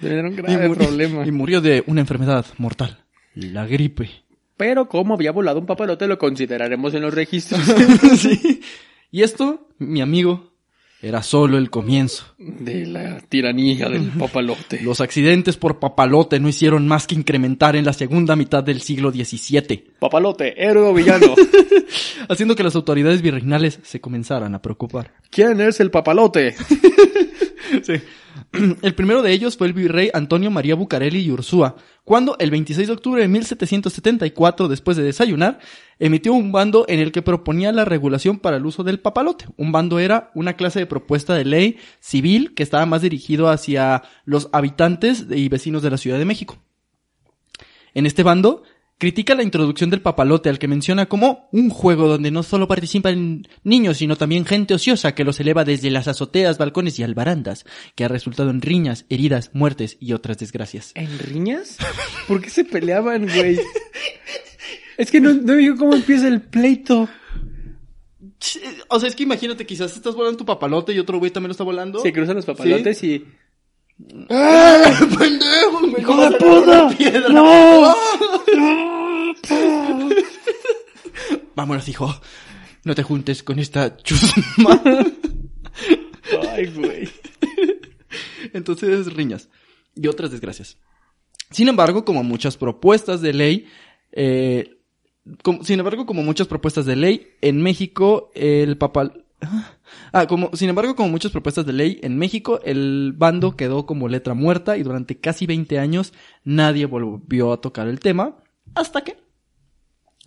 [0.00, 1.26] Y, grave murió, problema.
[1.26, 3.04] y murió de una enfermedad mortal.
[3.34, 4.10] La gripe.
[4.56, 7.60] Pero como había volado un papalote, lo consideraremos en los registros.
[8.16, 8.62] Sí.
[9.10, 10.49] Y esto, mi amigo,
[11.02, 12.24] era solo el comienzo.
[12.38, 14.80] De la tiranía del papalote.
[14.82, 19.10] Los accidentes por papalote no hicieron más que incrementar en la segunda mitad del siglo
[19.10, 21.34] XVII, Papalote, héroe o villano.
[22.28, 25.12] haciendo que las autoridades virreinales se comenzaran a preocupar.
[25.30, 26.54] ¿Quién es el papalote?
[28.82, 32.88] El primero de ellos fue el virrey Antonio María Bucareli y Ursúa, cuando el 26
[32.88, 35.60] de octubre de 1774, después de desayunar,
[35.98, 39.46] emitió un bando en el que proponía la regulación para el uso del papalote.
[39.56, 44.02] Un bando era una clase de propuesta de ley civil que estaba más dirigido hacia
[44.24, 46.58] los habitantes y vecinos de la Ciudad de México.
[47.94, 48.62] En este bando
[49.00, 53.48] critica la introducción del papalote al que menciona como un juego donde no solo participan
[53.64, 57.64] niños, sino también gente ociosa que los eleva desde las azoteas, balcones y albarandas,
[57.96, 60.92] que ha resultado en riñas, heridas, muertes y otras desgracias.
[60.94, 61.78] ¿En riñas?
[62.28, 63.58] ¿Por qué se peleaban, güey?
[64.98, 67.08] Es que no, no digo cómo empieza el pleito.
[68.88, 71.52] O sea, es que imagínate, quizás estás volando tu papalote y otro güey también lo
[71.52, 72.00] está volando.
[72.00, 73.24] Se cruzan los papalotes y...
[74.30, 74.98] ¡Ah!
[75.18, 75.80] ¡Pendejo!
[75.92, 76.88] ¡Me ¡Hijo de puta!
[76.96, 77.28] piedra!
[77.28, 77.94] ¡No!
[81.54, 82.14] Vámonos, hijo.
[82.84, 84.80] No te juntes con esta chusma.
[86.52, 87.08] Ay, güey.
[88.52, 89.48] Entonces, riñas.
[89.94, 90.78] Y otras desgracias.
[91.50, 93.66] Sin embargo, como muchas propuestas de ley,
[94.12, 94.78] eh,
[95.42, 99.26] como- sin embargo, como muchas propuestas de ley, en México, el papal...
[100.12, 104.08] Ah, como, sin embargo, como muchas propuestas de ley, en México, el bando quedó como
[104.08, 106.12] letra muerta y durante casi 20 años
[106.44, 108.36] nadie volvió a tocar el tema,
[108.74, 109.16] hasta que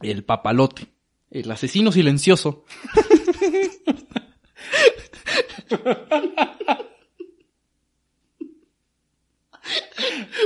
[0.02, 0.88] el papalote,
[1.32, 2.64] el asesino silencioso,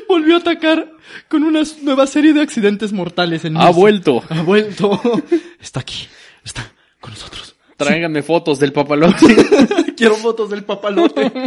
[0.07, 0.91] volvió a atacar
[1.29, 3.79] con una nueva serie de accidentes mortales en Ha México.
[3.79, 4.23] vuelto.
[4.29, 5.01] Ha vuelto.
[5.59, 6.07] Está aquí.
[6.43, 7.55] Está con nosotros.
[7.77, 9.25] Tráiganme fotos del papalote.
[9.97, 11.31] Quiero fotos del papalote.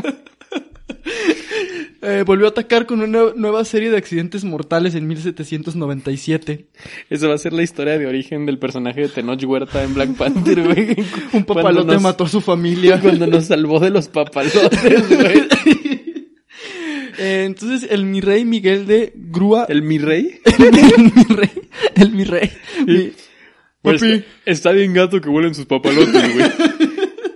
[2.02, 6.66] Eh, volvió a atacar con una nueva serie de accidentes mortales en 1797.
[7.10, 10.14] Esa va a ser la historia de origen del personaje de Tenoch Huerta en Black
[10.16, 10.96] Panther, güey.
[11.34, 12.98] Un papalote nos- mató a su familia.
[13.00, 15.42] Cuando nos salvó de los papalotes, güey.
[17.18, 19.66] Eh, entonces, el mi rey Miguel de Grúa.
[19.68, 20.40] ¿El mi rey?
[20.46, 21.50] el mi rey.
[21.96, 22.50] El mi rey.
[22.86, 23.12] Mi-
[23.82, 26.50] Pues está, está bien gato que huelen sus papalotes, güey.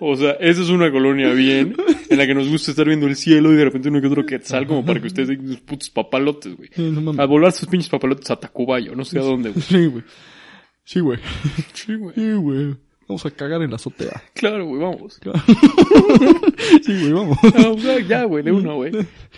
[0.07, 1.75] O sea, esa es una colonia bien,
[2.11, 4.27] en la que nos gusta estar viendo el cielo y de repente uno que otro
[4.27, 6.69] quetzal como para que ustedes den sus putos papalotes, güey.
[6.77, 7.15] No.
[7.17, 9.63] A volar sus pinches papalotes a Tacubayo, no sé a dónde, güey.
[9.63, 10.05] Sí, güey.
[10.85, 11.19] Sí, güey.
[11.73, 12.15] Sí, güey.
[12.15, 12.77] Sí, güey.
[13.09, 14.23] Vamos a cagar en la azotea.
[14.35, 15.19] Claro, güey, vamos.
[16.83, 17.39] Sí, güey, vamos.
[17.43, 18.93] Ah, ya, güey, de una, güey.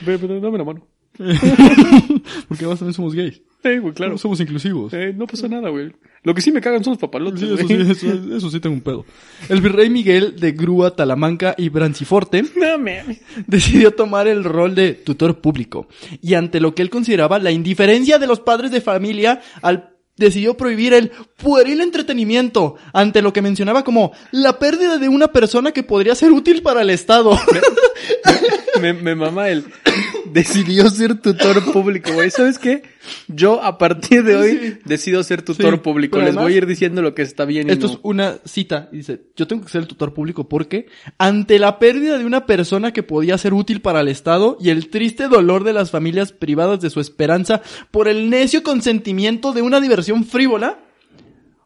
[0.05, 0.87] Dame la mano.
[2.49, 3.41] Porque además también somos gays.
[3.63, 4.19] Sí, güey, claro.
[4.19, 4.93] Somos inclusivos.
[4.95, 5.93] Eh, no pasa nada, güey.
[6.23, 8.75] Lo que sí me cagan son los papalotes, Sí, eso sí, eso, eso sí tengo
[8.75, 9.05] un pedo.
[9.49, 13.21] El virrey Miguel de Grúa, Talamanca y Branciforte No, mames.
[13.47, 15.89] decidió tomar el rol de tutor público
[16.23, 20.57] y ante lo que él consideraba la indiferencia de los padres de familia al decidió
[20.57, 25.83] prohibir el pueril entretenimiento ante lo que mencionaba como la pérdida de una persona que
[25.83, 27.39] podría ser útil para el Estado.
[28.81, 29.65] Me, me mama el...
[30.37, 32.31] Decidió ser tutor público, güey.
[32.31, 32.83] ¿Sabes qué?
[33.27, 36.19] Yo, a partir de hoy, decido ser tutor Sí, público.
[36.19, 37.93] Les voy a ir diciendo lo que está bien y Esto no.
[37.95, 38.91] es una cita.
[38.93, 42.45] y Dice, yo tengo que ser el tutor público porque ante la pérdida de una
[42.45, 46.33] persona que podía ser útil para el Estado y el triste dolor de las familias
[46.33, 50.81] privadas de su esperanza por el necio consentimiento de una diversión frívola,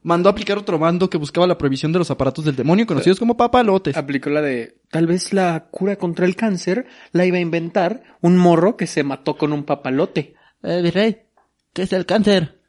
[0.03, 3.19] mandó a aplicar otro bando que buscaba la prohibición de los aparatos del demonio conocidos
[3.19, 3.97] como papalotes.
[3.97, 4.79] Aplicó la de...
[4.91, 9.03] Tal vez la cura contra el cáncer la iba a inventar un morro que se
[9.03, 10.35] mató con un papalote.
[10.63, 11.19] Eh, virrey,
[11.73, 12.61] ¿qué es el cáncer?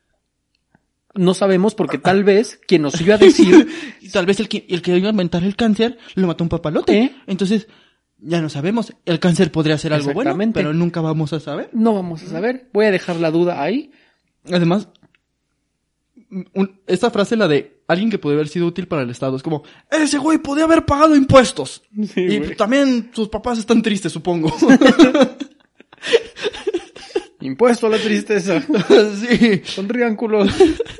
[1.14, 3.68] No sabemos porque tal vez quien nos iba a decir...
[4.02, 6.50] Y Tal vez el que, el que iba a inventar el cáncer lo mató un
[6.50, 6.98] papalote.
[6.98, 7.16] ¿Eh?
[7.28, 7.68] Entonces,
[8.18, 8.94] ya no sabemos.
[9.06, 11.70] El cáncer podría ser algo bueno, pero nunca vamos a saber.
[11.74, 12.70] No vamos a saber.
[12.74, 13.92] Voy a dejar la duda ahí.
[14.52, 14.90] Además,
[16.54, 19.44] un- esta frase, la de alguien que puede haber sido útil para el Estado, es
[19.44, 21.84] como, ese güey podía haber pagado impuestos.
[22.14, 22.56] Sí, y güey.
[22.56, 24.52] también sus papás están tristes, supongo.
[27.42, 28.62] Impuesto a la tristeza.
[29.20, 29.62] sí.
[29.66, 30.52] Sonrían culos.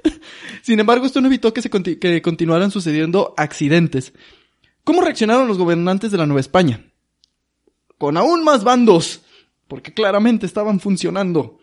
[0.64, 4.14] Sin embargo, esto no evitó que se conti- que continuaran sucediendo accidentes.
[4.84, 6.84] ¿Cómo reaccionaron los gobernantes de la Nueva España?
[7.98, 9.22] Con aún más bandos,
[9.68, 11.60] porque claramente estaban funcionando.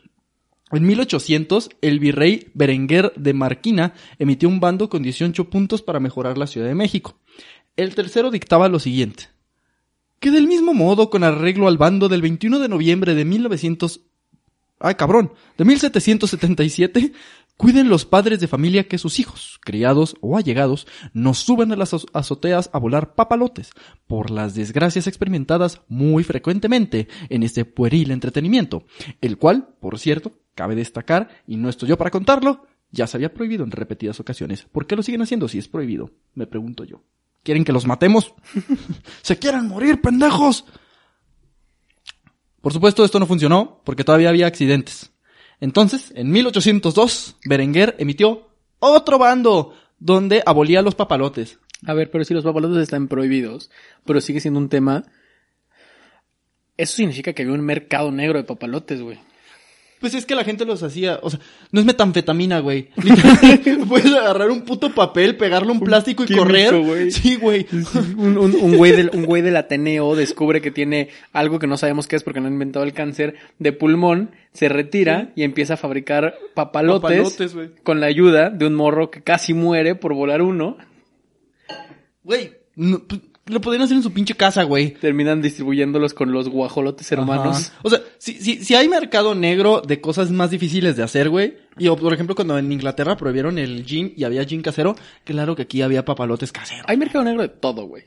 [0.70, 6.37] En 1800, el virrey Berenguer de Marquina emitió un bando con 18 puntos para mejorar
[6.37, 7.16] la Ciudad de México.
[7.76, 9.28] El tercero dictaba lo siguiente.
[10.20, 14.00] Que del mismo modo, con arreglo al bando del 21 de noviembre de 1900...
[14.81, 15.33] ¡Ay, cabrón!
[15.57, 17.12] De 1777,
[17.59, 21.92] cuiden los padres de familia que sus hijos, criados o allegados, no suban a las
[21.92, 23.73] azo- azoteas a volar papalotes,
[24.07, 28.85] por las desgracias experimentadas muy frecuentemente en este pueril entretenimiento,
[29.21, 33.35] el cual, por cierto, cabe destacar, y no estoy yo para contarlo, ya se había
[33.35, 34.62] prohibido en repetidas ocasiones.
[34.73, 36.11] ¿Por qué lo siguen haciendo si es prohibido?
[36.35, 37.03] Me pregunto yo.
[37.42, 38.35] ¿Quieren que los matemos?
[39.23, 40.64] ¡Se quieran morir, pendejos!
[42.61, 45.12] Por supuesto, esto no funcionó porque todavía había accidentes.
[45.61, 51.59] Entonces, en 1802, Berenguer emitió otro bando donde abolía los papalotes.
[51.87, 53.71] A ver, pero si los papalotes están prohibidos,
[54.05, 55.05] pero sigue siendo un tema.
[56.77, 59.18] Eso significa que había un mercado negro de papalotes, güey.
[60.00, 61.40] Pues es que la gente los hacía, o sea,
[61.72, 62.90] no es metanfetamina, güey.
[63.88, 66.76] Puedes agarrar un puto papel, pegarlo en plástico y químico, correr.
[66.78, 67.11] güey.
[67.11, 67.66] Sí, güey.
[68.16, 71.76] Un, un- un güey del, un güey del Ateneo descubre que tiene algo que no
[71.76, 75.74] sabemos qué es porque no ha inventado el cáncer de pulmón, se retira y empieza
[75.74, 80.42] a fabricar papalotes, Papalotes, con la ayuda de un morro que casi muere por volar
[80.42, 80.76] uno.
[82.24, 84.94] Güey, no, pues, lo podrían hacer en su pinche casa, güey.
[84.94, 87.68] Terminan distribuyéndolos con los guajolotes hermanos.
[87.68, 87.78] Ajá.
[87.82, 91.56] O sea, si, si, si hay mercado negro de cosas más difíciles de hacer, güey.
[91.78, 95.62] Y por ejemplo, cuando en Inglaterra prohibieron el gin y había gin casero, claro que
[95.62, 96.84] aquí había papalotes caseros.
[96.88, 98.04] Hay mercado negro de todo, güey.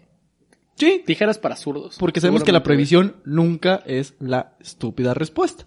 [0.75, 1.04] Sí.
[1.06, 1.97] Tijeras para zurdos.
[1.99, 5.65] Porque sabemos que la prohibición nunca es la estúpida respuesta.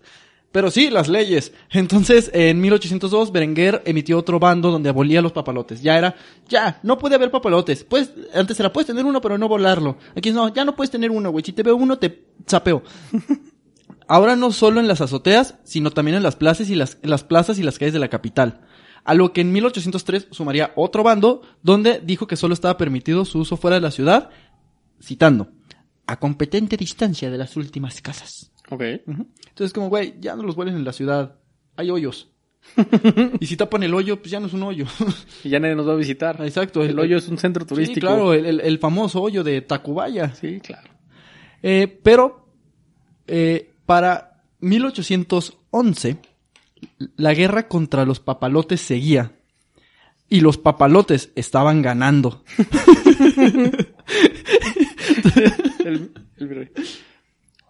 [0.54, 1.50] Pero sí, las leyes.
[1.72, 5.82] Entonces, en 1802, Berenguer emitió otro bando donde abolía los papalotes.
[5.82, 6.14] Ya era,
[6.48, 7.82] ya, no puede haber papalotes.
[7.82, 9.96] Pues, antes era, puedes tener uno, pero no volarlo.
[10.14, 11.44] Aquí no, ya no puedes tener uno, güey.
[11.44, 12.84] Si te veo uno, te zapeo.
[14.06, 17.24] Ahora no solo en las azoteas, sino también en las plazas y las, en las
[17.24, 18.60] plazas y las calles de la capital.
[19.02, 23.40] A lo que en 1803 sumaría otro bando, donde dijo que solo estaba permitido su
[23.40, 24.30] uso fuera de la ciudad,
[25.02, 25.48] citando,
[26.06, 28.53] a competente distancia de las últimas casas.
[28.70, 28.82] Ok.
[28.82, 31.36] Entonces, como, güey, ya no los vuelen en la ciudad.
[31.76, 32.30] Hay hoyos.
[33.40, 34.86] y si tapan el hoyo, pues ya no es un hoyo.
[35.44, 36.40] Y ya nadie nos va a visitar.
[36.42, 36.82] Exacto.
[36.82, 37.94] El, hoyo es un centro turístico.
[37.96, 40.34] Sí, claro, el, el- el famoso hoyo de Tacubaya.
[40.34, 40.88] Sí, claro.
[41.62, 42.48] Eh, pero,
[43.26, 46.16] eh, para 1811,
[47.16, 49.32] la guerra contra los papalotes seguía.
[50.30, 52.42] Y los papalotes estaban ganando.
[55.84, 56.70] El, el virrey.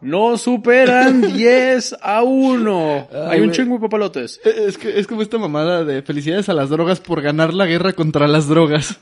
[0.04, 3.08] No superan 10 a 1.
[3.28, 4.40] Hay un chingo de papalotes.
[4.44, 7.66] Eh, Es que es como esta mamada de felicidades a las drogas por ganar la
[7.66, 8.98] guerra contra las drogas.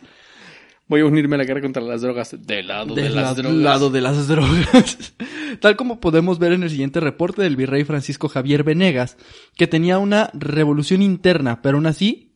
[0.88, 2.36] Voy a unirme a la guerra contra las drogas.
[2.46, 3.56] Del lado de Del las la- drogas.
[3.62, 5.14] lado de las drogas.
[5.60, 9.16] Tal como podemos ver en el siguiente reporte del virrey Francisco Javier Venegas,
[9.56, 12.32] que tenía una revolución interna, pero aún así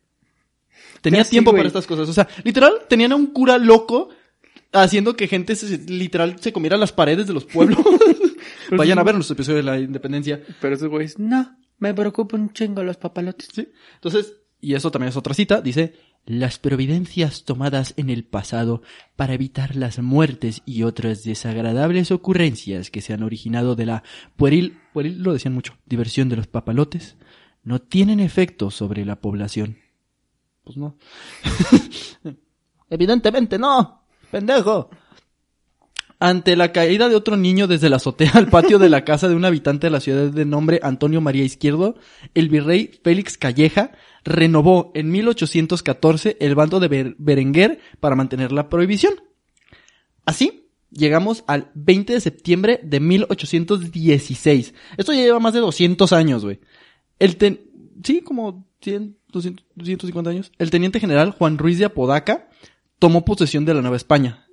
[1.03, 2.09] tenía Sí, tiempo para estas cosas.
[2.09, 4.09] O sea, literal, tenían a un cura loco
[4.73, 7.79] haciendo que gente se- literal se comiera las paredes de los pueblos.
[8.71, 10.43] Vayan a ver nuestro episodio de la independencia.
[10.61, 13.49] Pero esos güeyes, no, me preocupa un chingo los papalotes.
[13.53, 13.69] ¿sí?
[13.95, 18.83] Entonces, y eso también es otra cita, dice, las providencias tomadas en el pasado
[19.15, 24.03] para evitar las muertes y otras desagradables ocurrencias que se han originado de la
[24.37, 27.17] pueril, pueril lo decían mucho, diversión de los papalotes,
[27.63, 29.79] no tienen efecto sobre la población.
[30.65, 30.97] Pues no.
[32.91, 34.91] Evidentemente no, pendejo.
[36.19, 39.35] Ante la caída de otro niño desde la azotea al patio de la casa de
[39.35, 41.97] un habitante de la ciudad de nombre Antonio María Izquierdo,
[42.35, 43.93] el virrey Félix Calleja
[44.25, 49.15] renovó en 1814 el bando de Ber- Berenguer para mantener la prohibición.
[50.25, 54.75] Así, llegamos al 20 de septiembre de 1816.
[54.97, 56.61] Esto ya lleva más de 200 años, güey.
[57.19, 57.61] El ten...
[58.03, 60.53] Sí, como 100, 200, 250 años.
[60.59, 62.49] El teniente general Juan Ruiz de Apodaca
[62.99, 64.46] tomó posesión de la Nueva España,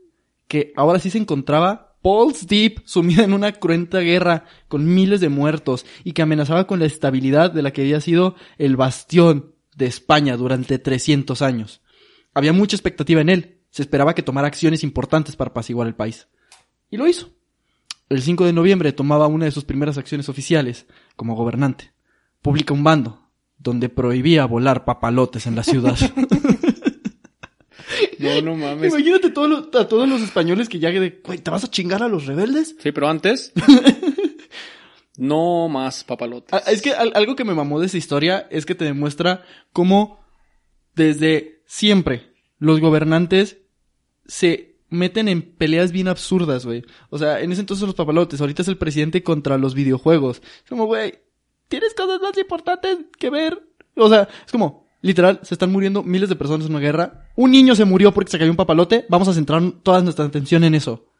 [0.47, 5.29] que ahora sí se encontraba Paul's Deep, sumida en una cruenta guerra con miles de
[5.29, 9.85] muertos y que amenazaba con la estabilidad de la que había sido el bastión de
[9.85, 11.81] España durante 300 años.
[12.33, 13.61] Había mucha expectativa en él.
[13.69, 16.27] Se esperaba que tomara acciones importantes para apaciguar el país.
[16.89, 17.29] Y lo hizo.
[18.09, 21.93] El 5 de noviembre tomaba una de sus primeras acciones oficiales como gobernante.
[22.41, 25.97] Publica un bando donde prohibía volar papalotes en la ciudad.
[28.23, 28.93] No, no mames.
[28.93, 32.25] Imagínate a todos los españoles que ya de, güey, ¿te vas a chingar a los
[32.25, 32.75] rebeldes?
[32.79, 33.51] Sí, pero antes.
[35.17, 36.53] no más papalotes.
[36.53, 39.43] Ah, Es que al- algo que me mamó de esa historia es que te demuestra
[39.71, 40.19] cómo
[40.95, 43.57] desde siempre los gobernantes
[44.25, 46.83] se meten en peleas bien absurdas, güey.
[47.09, 50.41] O sea, en ese entonces los papalotes, ahorita es el presidente contra los videojuegos.
[50.63, 51.19] Es como, güey,
[51.67, 53.61] tienes cosas más importantes que ver.
[53.95, 57.27] O sea, es como, literal, se están muriendo miles de personas en una guerra.
[57.35, 59.05] Un niño se murió porque se cayó un papalote.
[59.09, 61.12] Vamos a centrar toda nuestra atención en eso.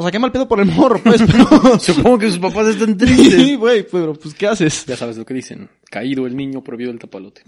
[0.00, 1.78] O sea, qué mal pedo por el morro, pues, pero...
[1.78, 3.58] Supongo que sus papás están Sí, tristes.
[3.58, 4.86] güey, pero pues, ¿qué haces?
[4.86, 5.68] ya sabes lo que dicen.
[5.90, 7.42] Caído el niño, prohibido el tapalote.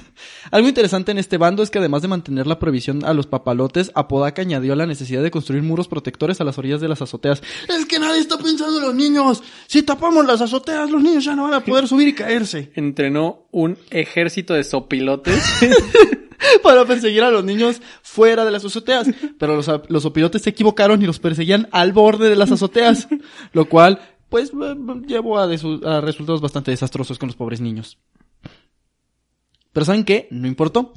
[0.50, 3.90] Algo interesante en este bando es que además de mantener la prohibición a los papalotes,
[3.94, 7.42] Apodaca añadió la necesidad de construir muros protectores a las orillas de las azoteas.
[7.68, 9.42] Es que nadie está pensando en los niños.
[9.66, 12.70] Si tapamos las azoteas, los niños ya no van a poder subir y caerse.
[12.74, 15.42] Entrenó un ejército de sopilotes.
[16.62, 19.08] Para perseguir a los niños fuera de las azoteas.
[19.38, 23.08] Pero los, los opilotes se equivocaron y los perseguían al borde de las azoteas.
[23.52, 27.98] Lo cual pues eh, llevó a, a resultados bastante desastrosos con los pobres niños.
[29.72, 30.28] Pero ¿saben qué?
[30.30, 30.92] No importó.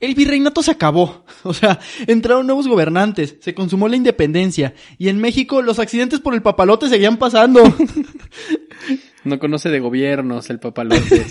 [0.00, 1.24] El virreinato se acabó.
[1.42, 6.34] O sea, entraron nuevos gobernantes, se consumó la independencia y en México los accidentes por
[6.34, 7.62] el papalote seguían pasando.
[9.24, 11.26] No conoce de gobiernos el papalote,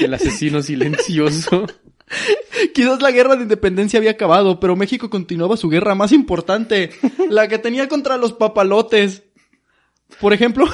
[0.00, 1.66] el asesino silencioso.
[2.74, 6.90] Quizás la guerra de independencia había acabado, pero México continuaba su guerra más importante,
[7.30, 9.22] la que tenía contra los papalotes.
[10.20, 10.66] Por ejemplo,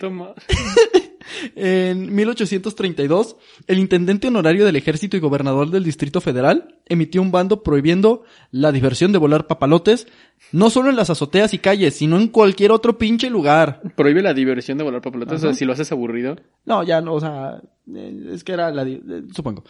[0.00, 0.34] Toma.
[1.56, 7.62] en 1832, el intendente honorario del ejército y gobernador del Distrito Federal emitió un bando
[7.62, 10.06] prohibiendo la diversión de volar papalotes,
[10.52, 13.80] no solo en las azoteas y calles, sino en cualquier otro pinche lugar.
[13.96, 16.36] Prohíbe la diversión de volar papalotes, o sea, si lo haces aburrido.
[16.64, 17.60] No, ya no, o sea,
[17.94, 18.82] eh, es que era la...
[18.82, 19.00] eh,
[19.34, 19.64] supongo.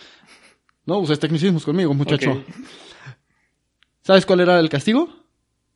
[0.86, 2.42] No uses tecnicismos conmigo, muchacho.
[4.02, 5.08] ¿Sabes cuál era el castigo?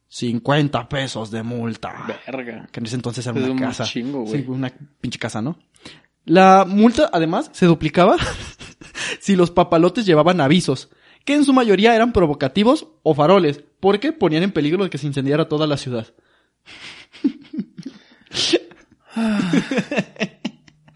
[0.08, 2.06] 50 pesos de multa.
[2.26, 2.66] Verga.
[2.70, 3.84] Que en ese entonces era Es una un casa.
[3.84, 4.42] chingo, güey.
[4.42, 5.58] Sí, una pinche casa, ¿no?
[6.24, 8.16] La multa, además, se duplicaba
[9.20, 10.90] si los papalotes llevaban avisos,
[11.24, 15.06] que en su mayoría eran provocativos o faroles, porque ponían en peligro de que se
[15.06, 16.06] incendiara toda la ciudad.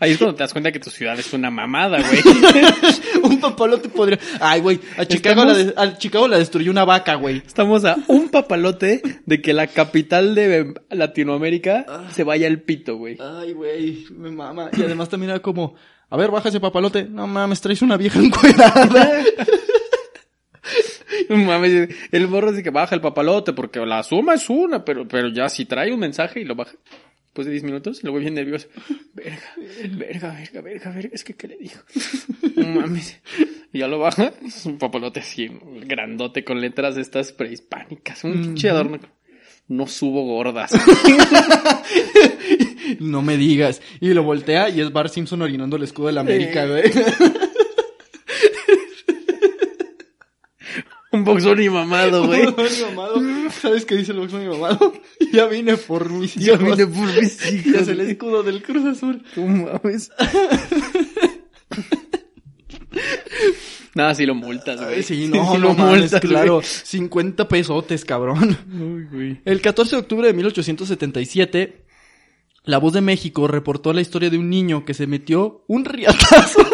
[0.03, 2.21] Ahí es cuando te das cuenta que tu ciudad es una mamada, güey.
[3.23, 4.19] Un papalote podría...
[4.41, 7.37] Ay, güey, a Chicago, la Estamos- de- a Chicago la destruyó una vaca, güey.
[7.47, 13.17] Estamos a un papalote de que la capital de Latinoamérica se vaya al pito, güey.
[13.21, 14.71] Ay, güey, me mama.
[14.77, 15.77] Y además también era como,
[16.11, 17.05] a ver, baja ese papalote.
[17.05, 19.23] No mames, traes una vieja encuerada.
[21.29, 25.29] Mames, el morro dice que baja el papalote porque la suma es una, pero, pero
[25.29, 26.73] ya si trae un mensaje y lo baja
[27.33, 28.69] después de 10 minutos, luego bien nervioso.
[29.15, 31.81] Verga, verga, verga, verga, verga, es que ¿qué le dijo?
[32.57, 33.19] No mames.
[33.73, 35.51] Y ya lo baja, es un papalote así,
[35.87, 38.99] grandote con letras de estas prehispánicas, un pinche adorno.
[39.69, 40.73] No subo gordas.
[43.01, 43.81] no me digas.
[44.01, 46.83] Y lo voltea y es Bart Simpson orinando el escudo de la América, güey.
[51.17, 52.47] un boxón y mamado, güey.
[52.47, 53.21] Mi mamado.
[53.61, 54.93] ¿Sabes qué dice el boxeo mi mamado?
[55.33, 56.77] Ya vine por mis Ya hijos.
[56.77, 57.83] vine por mis Y hijos.
[57.83, 59.23] es el escudo del Cruz Azul.
[59.37, 60.11] No mames.
[63.95, 65.03] Nada, si lo multas, güey.
[65.03, 66.55] Sí, no, Sí no lo mames, multas, claro.
[66.57, 66.67] güey.
[66.67, 68.57] 50 pesotes, cabrón.
[68.73, 69.41] Uy, güey.
[69.45, 71.85] El 14 de octubre de 1877,
[72.65, 76.67] La Voz de México reportó la historia de un niño que se metió un riatazo.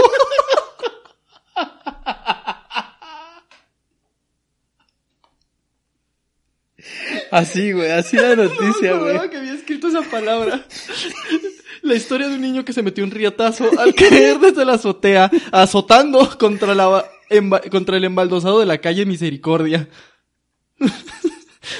[7.30, 9.30] Así, güey, así la noticia, No, güey.
[9.30, 10.64] que había escrito esa palabra.
[11.82, 15.30] La historia de un niño que se metió un riatazo al caer desde la azotea,
[15.52, 17.08] azotando contra, la,
[17.70, 19.88] contra el embaldosado de la calle Misericordia.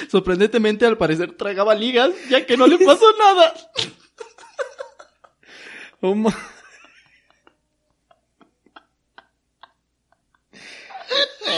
[0.09, 3.53] Sorprendentemente, al parecer, tragaba ligas, ya que no le pasó nada.
[6.01, 6.33] Oh, ma-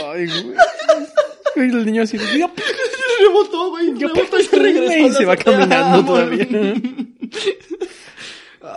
[0.06, 0.56] Ay, güey.
[1.56, 2.52] El niño así, "Ya,
[3.20, 3.94] Rebotó, güey.
[3.98, 5.08] ya, Rebotó y se regresó.
[5.08, 6.48] y se va caminando todavía.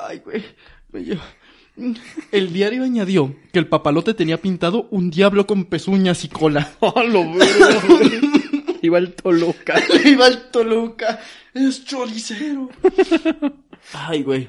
[0.08, 0.42] Ay, güey.
[2.30, 6.72] El diario añadió que el papalote tenía pintado un diablo con pezuñas y cola.
[6.80, 8.00] Oh, lo veo.
[8.82, 9.82] Iba al Toluca.
[10.04, 11.20] Iba al Toluca.
[11.54, 12.68] Es choricero.
[13.92, 14.48] Ay, güey.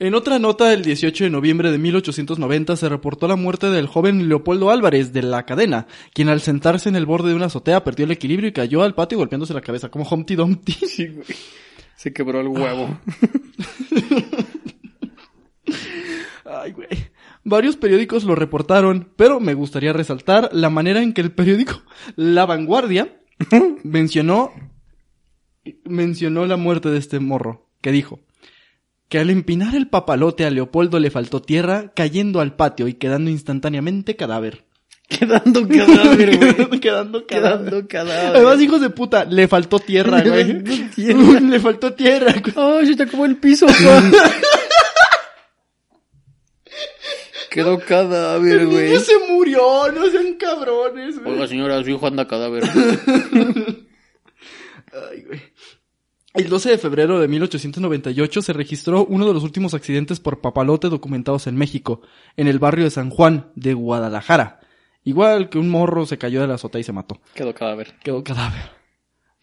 [0.00, 4.30] En otra nota del 18 de noviembre de 1890 se reportó la muerte del joven
[4.30, 8.06] Leopoldo Álvarez de la cadena, quien al sentarse en el borde de una azotea perdió
[8.06, 10.72] el equilibrio y cayó al patio golpeándose la cabeza como Humpty Dumpty.
[10.88, 11.26] Sí, güey.
[11.96, 12.98] Se quebró el huevo.
[16.46, 16.88] Ay, güey.
[17.44, 21.82] Varios periódicos lo reportaron, pero me gustaría resaltar la manera en que el periódico
[22.16, 23.20] La Vanguardia
[23.84, 24.50] mencionó
[25.84, 28.20] mencionó la muerte de este morro, que dijo
[29.10, 33.28] que al empinar el papalote a Leopoldo le faltó tierra, cayendo al patio y quedando
[33.28, 34.64] instantáneamente cadáver.
[35.10, 36.78] Quedando cadáver, güey.
[36.80, 37.26] quedando cadáver.
[37.26, 38.36] Quedando cadáver.
[38.36, 40.62] Además, hijos de puta, le faltó tierra, güey.
[41.50, 42.32] le faltó tierra.
[42.40, 42.54] güey.
[42.78, 43.66] Ay, se te acabó el piso.
[47.50, 48.90] Quedó cadáver, El güey.
[48.90, 51.34] niño se murió, no sean cabrones, güey.
[51.34, 52.62] Oiga, señora, su hijo anda cadáver.
[54.92, 55.40] Ay, güey.
[56.34, 60.88] El 12 de febrero de 1898 se registró uno de los últimos accidentes por papalote
[60.88, 62.02] documentados en México,
[62.36, 64.60] en el barrio de San Juan, de Guadalajara.
[65.02, 67.20] Igual que un morro se cayó de la azotea y se mató.
[67.34, 67.96] Quedó cadáver.
[68.04, 68.78] Quedó cadáver.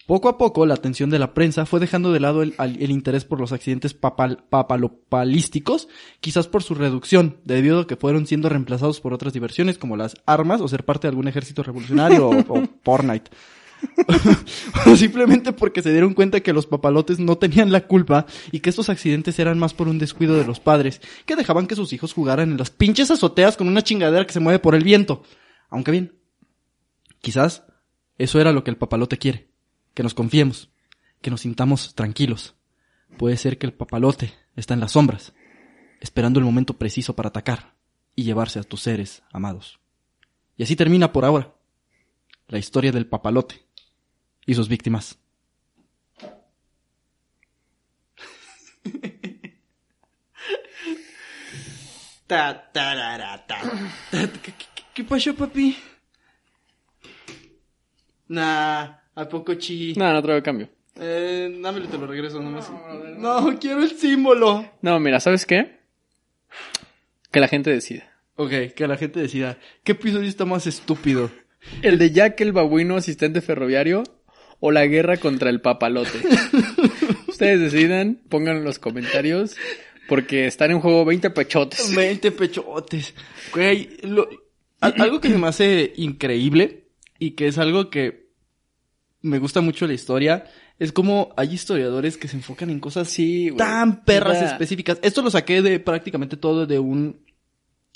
[0.06, 2.54] Poco a poco, la atención de la prensa fue dejando de lado el,
[2.90, 5.88] interés por los accidentes papal- papalopalísticos,
[6.20, 10.14] quizás por su reducción, debido a que fueron siendo reemplazados por otras diversiones como las
[10.24, 13.30] armas o ser parte de algún ejército revolucionario o, o Fortnite.
[14.86, 18.70] o simplemente porque se dieron cuenta que los papalotes no tenían la culpa y que
[18.70, 22.12] estos accidentes eran más por un descuido de los padres, que dejaban que sus hijos
[22.12, 25.22] jugaran en las pinches azoteas con una chingadera que se mueve por el viento.
[25.68, 26.18] Aunque bien,
[27.20, 27.64] quizás
[28.16, 29.48] eso era lo que el papalote quiere,
[29.94, 30.70] que nos confiemos,
[31.20, 32.54] que nos sintamos tranquilos.
[33.16, 35.34] Puede ser que el papalote está en las sombras,
[36.00, 37.74] esperando el momento preciso para atacar
[38.14, 39.80] y llevarse a tus seres amados.
[40.56, 41.54] Y así termina por ahora
[42.48, 43.67] la historia del papalote
[44.48, 45.18] y sus víctimas.
[52.26, 53.58] Ta, tarara, ta.
[54.10, 55.76] Ta, ¿Qué, qué- qué pasó, papi?
[58.28, 59.94] Nah, ¿a poco chi?
[59.96, 60.68] No, no traigo cambio.
[60.96, 62.70] Eh, dámelo y te lo regreso nomás.
[63.16, 64.70] No, quiero el símbolo.
[64.82, 65.78] No, mira, ¿sabes qué?
[67.30, 68.04] Que la gente decida.
[68.36, 71.30] Ok, que la gente decida, ¿qué episodio está más estúpido?
[71.82, 74.02] ¿El de Jack el babuino asistente ferroviario
[74.60, 76.18] o la guerra contra el papalote?
[77.28, 79.56] Ustedes decidan, pónganlo en los comentarios,
[80.08, 81.94] porque están en juego 20 pechotes.
[81.94, 83.14] 20 pechotes.
[83.54, 84.28] Güey, lo-
[84.80, 86.88] al- algo que se me hace increíble
[87.18, 88.28] y que es algo que
[89.20, 90.44] me gusta mucho la historia
[90.78, 93.58] es como hay historiadores que se enfocan en cosas Sí, güey.
[93.58, 95.00] tan perras específicas.
[95.02, 97.20] Esto lo saqué de prácticamente todo de un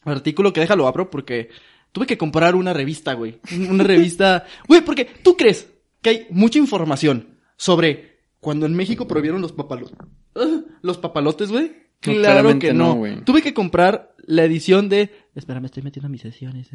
[0.04, 1.48] artículo que déjalo abro porque
[1.92, 3.38] tuve que comprar una revista, güey.
[3.70, 5.68] Una revista, güey, porque tú crees
[6.02, 9.96] que hay mucha información sobre cuando en México prohibieron los papalotes.
[10.82, 11.68] Los papalotes, güey.
[12.04, 13.00] No, Claro que no.
[13.24, 15.10] Tuve que comprar la edición de.
[15.34, 16.68] Espera, me estoy metiendo a mis sesiones.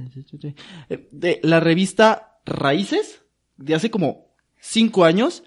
[0.89, 3.23] Eh, De la revista Raíces,
[3.57, 4.27] de hace como
[4.59, 5.43] cinco años,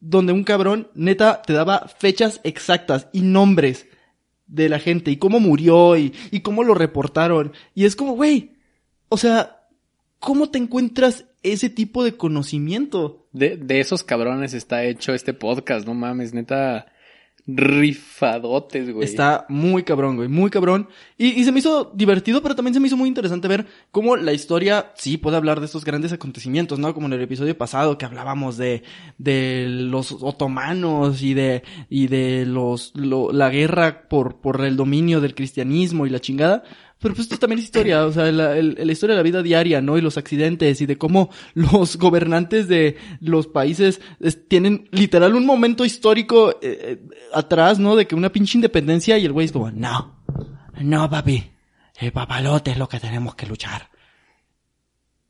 [0.00, 3.86] donde un cabrón neta te daba fechas exactas y nombres
[4.46, 7.52] de la gente y cómo murió y, y cómo lo reportaron.
[7.74, 8.56] Y es como, güey,
[9.08, 9.66] o sea,
[10.18, 13.26] ¿cómo te encuentras ese tipo de conocimiento?
[13.32, 16.86] De, de esos cabrones está hecho este podcast, no mames, neta.
[17.44, 19.04] Rifadotes, güey.
[19.04, 20.88] Está muy cabrón, güey, muy cabrón.
[21.18, 24.16] Y, y se me hizo divertido, pero también se me hizo muy interesante ver cómo
[24.16, 26.94] la historia sí puede hablar de estos grandes acontecimientos, ¿no?
[26.94, 28.84] Como en el episodio pasado que hablábamos de,
[29.18, 35.20] de los otomanos y de, y de los, lo- la guerra por, por el dominio
[35.20, 36.62] del cristianismo y la chingada.
[37.02, 39.42] Pero pues esto también es historia, o sea, la, el- la historia de la vida
[39.42, 39.98] diaria, ¿no?
[39.98, 45.44] Y los accidentes y de cómo los gobernantes de los países es- tienen literal un
[45.44, 47.96] momento histórico eh, eh, atrás, ¿no?
[47.96, 50.22] De que una pinche independencia y el güey es como, no,
[50.80, 51.50] no, papi,
[51.98, 53.90] el papalote es lo que tenemos que luchar.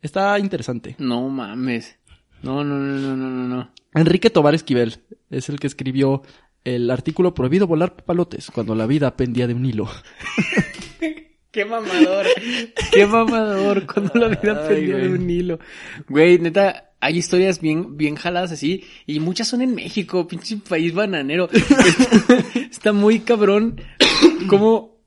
[0.00, 0.96] Está interesante.
[0.98, 1.96] No mames.
[2.42, 3.70] No, no, no, no, no, no, no.
[3.94, 4.98] Enrique Tobar Esquivel
[5.30, 6.22] es el que escribió
[6.64, 9.88] el artículo Prohibido volar papalotes cuando la vida pendía de un hilo.
[11.52, 12.26] Qué mamador.
[12.92, 13.86] Qué mamador.
[13.86, 15.58] Cuando la vida pendía de un hilo.
[16.08, 18.84] Güey, neta, hay historias bien, bien jaladas así.
[19.06, 21.50] Y muchas son en México, pinche país bananero.
[21.52, 22.34] Está,
[22.70, 23.82] está muy cabrón.
[24.48, 25.02] Como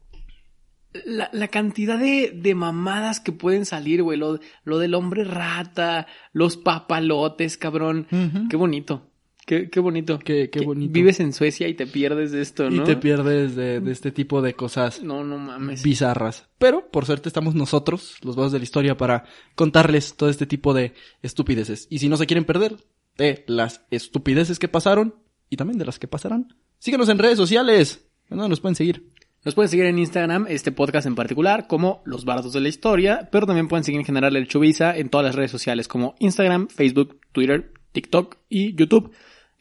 [1.04, 4.20] la, la cantidad de, de mamadas que pueden salir, güey.
[4.20, 8.08] Lo, lo del hombre rata, los papalotes, cabrón.
[8.50, 9.10] Qué bonito.
[9.46, 10.18] Qué, qué bonito.
[10.20, 10.92] Qué- qué bonito.
[10.92, 12.84] Vives en Suecia y te pierdes de esto, Y ¿no?
[12.84, 15.84] te pierdes de, de este tipo de cosas No, no mames.
[15.84, 16.48] bizarras.
[16.58, 20.74] Pero, por suerte, estamos nosotros, los vagos de la historia, para contarles todo este tipo
[20.74, 21.88] de estupideces.
[21.90, 22.76] Y si no se quieren perder
[23.18, 25.16] de las estupideces que pasaron
[25.50, 28.08] y también de las que pasarán, síganos en redes sociales.
[28.30, 29.12] ¿Dónde nos pueden seguir?
[29.44, 33.30] Nos pueden seguir en Instagram, este podcast en particular, como Los Bardos de la Historia,
[33.32, 36.68] pero también pueden seguir en general el Chubiza en todas las redes sociales como Instagram,
[36.68, 39.12] Facebook, Twitter, TikTok y YouTube.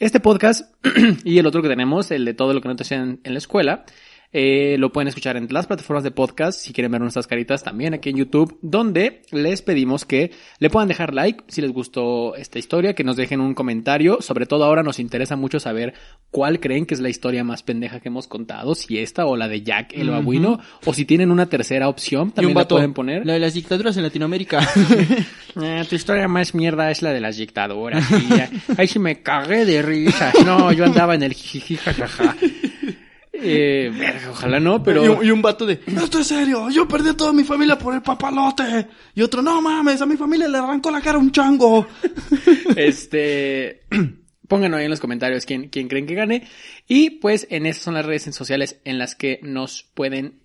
[0.05, 0.70] Este podcast
[1.24, 3.38] y el otro que tenemos, el de todo lo que no te hacían en la
[3.38, 3.86] escuela,
[4.37, 7.95] eh, lo pueden escuchar en las plataformas de podcast, si quieren ver nuestras caritas también
[7.95, 12.59] aquí en YouTube, donde les pedimos que le puedan dejar like si les gustó esta
[12.59, 15.95] historia, que nos dejen un comentario, sobre todo ahora nos interesa mucho saber
[16.32, 19.47] cuál creen que es la historia más pendeja que hemos contado, si esta o la
[19.47, 23.24] de Jack el babuino, o si tienen una tercera opción, también la pueden poner.
[23.24, 24.68] La de las dictaduras en Latinoamérica.
[25.62, 28.05] Eh, tu historia más mierda es la de las dictaduras.
[28.11, 28.72] y.
[28.76, 30.35] Ahí sí me cagué de risas.
[30.45, 32.35] No, yo andaba en el jiji, jajaja.
[33.37, 33.91] Eh,
[34.30, 35.05] ojalá no, pero...
[35.05, 37.76] Y, un- y un vato de, esto es serio, yo perdí a toda mi familia
[37.76, 38.87] por el papalote.
[39.14, 41.87] Y otro, no mames, a mi familia le arrancó la cara un chango.
[42.76, 43.82] Este,
[44.49, 46.47] pónganlo ahí en los comentarios quién, quién creen que gane.
[46.89, 50.41] Y pues en esas son las redes sociales en las que nos pueden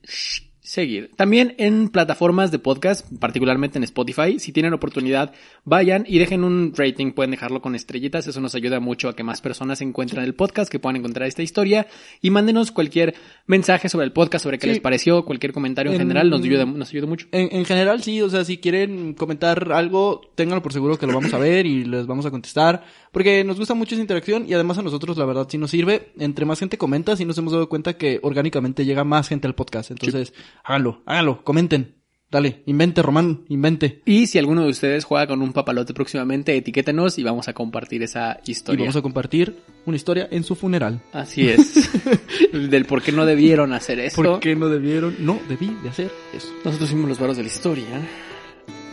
[0.70, 1.10] seguir.
[1.16, 5.34] También en plataformas de podcast, particularmente en Spotify, si tienen oportunidad,
[5.66, 9.24] vayan y dejen un rating, pueden dejarlo con estrellitas, eso nos ayuda mucho a que
[9.24, 11.88] más personas encuentren el podcast, que puedan encontrar esta historia
[12.22, 13.16] y mándenos cualquier
[13.48, 14.74] mensaje sobre el podcast, sobre qué Sí.
[14.74, 17.26] les pareció, cualquier comentario en, En- general, nos ayuda, nos ayuda mucho.
[17.32, 21.14] En, en general, sí, o sea, si quieren comentar algo, ténganlo por seguro que lo
[21.14, 22.84] vamos a ver y les vamos a contestar.
[23.12, 26.12] Porque nos gusta mucho esa interacción y además a nosotros, la verdad, sí nos sirve.
[26.20, 29.56] Entre más gente comenta, sí nos hemos dado cuenta que orgánicamente llega más gente al
[29.56, 29.92] podcast.
[29.92, 30.34] Entonces,
[30.64, 31.96] háganlo, háganlo, comenten.
[32.32, 34.04] Dale, invente, Román, invente.
[34.06, 38.04] Y si alguno de ustedes juega con un papalote próximamente, etiquétenos y vamos a compartir
[38.04, 38.84] esa Y historia.
[38.84, 39.56] vamos a compartir
[39.88, 41.02] una historia en su funeral.
[41.12, 41.90] Así es.
[42.54, 44.22] Del por qué no debieron hacer eso.
[44.22, 45.16] ¿Por qué no debieron?
[45.18, 46.50] No, debí de hacer eso.
[46.64, 48.08] Nosotros fuimos los varos de la historia.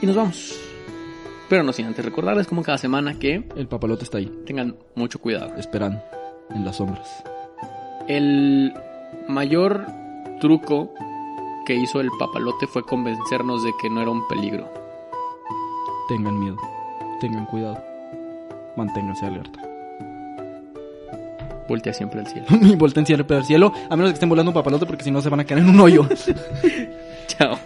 [0.01, 0.59] Y nos vamos.
[1.49, 5.21] Pero no sin antes recordarles como cada semana que El papalote está ahí, tengan mucho
[5.21, 5.55] cuidado.
[5.57, 6.03] esperando,
[6.51, 7.23] en las sombras.
[8.09, 8.73] El
[9.29, 9.87] mayor
[10.41, 10.93] truco
[11.67, 14.69] que hizo el papalote fue convencernos de que no era un peligro.
[16.09, 16.57] Tengan miedo,
[17.21, 17.83] tengan cuidado,
[18.77, 19.61] manténganse alerta.
[21.69, 22.47] Voltea siempre al cielo.
[22.63, 25.21] y volteen siempre al cielo, a menos que estén volando un papalote porque si no
[25.21, 26.07] se van a caer en un hoyo.
[27.27, 27.59] Chao.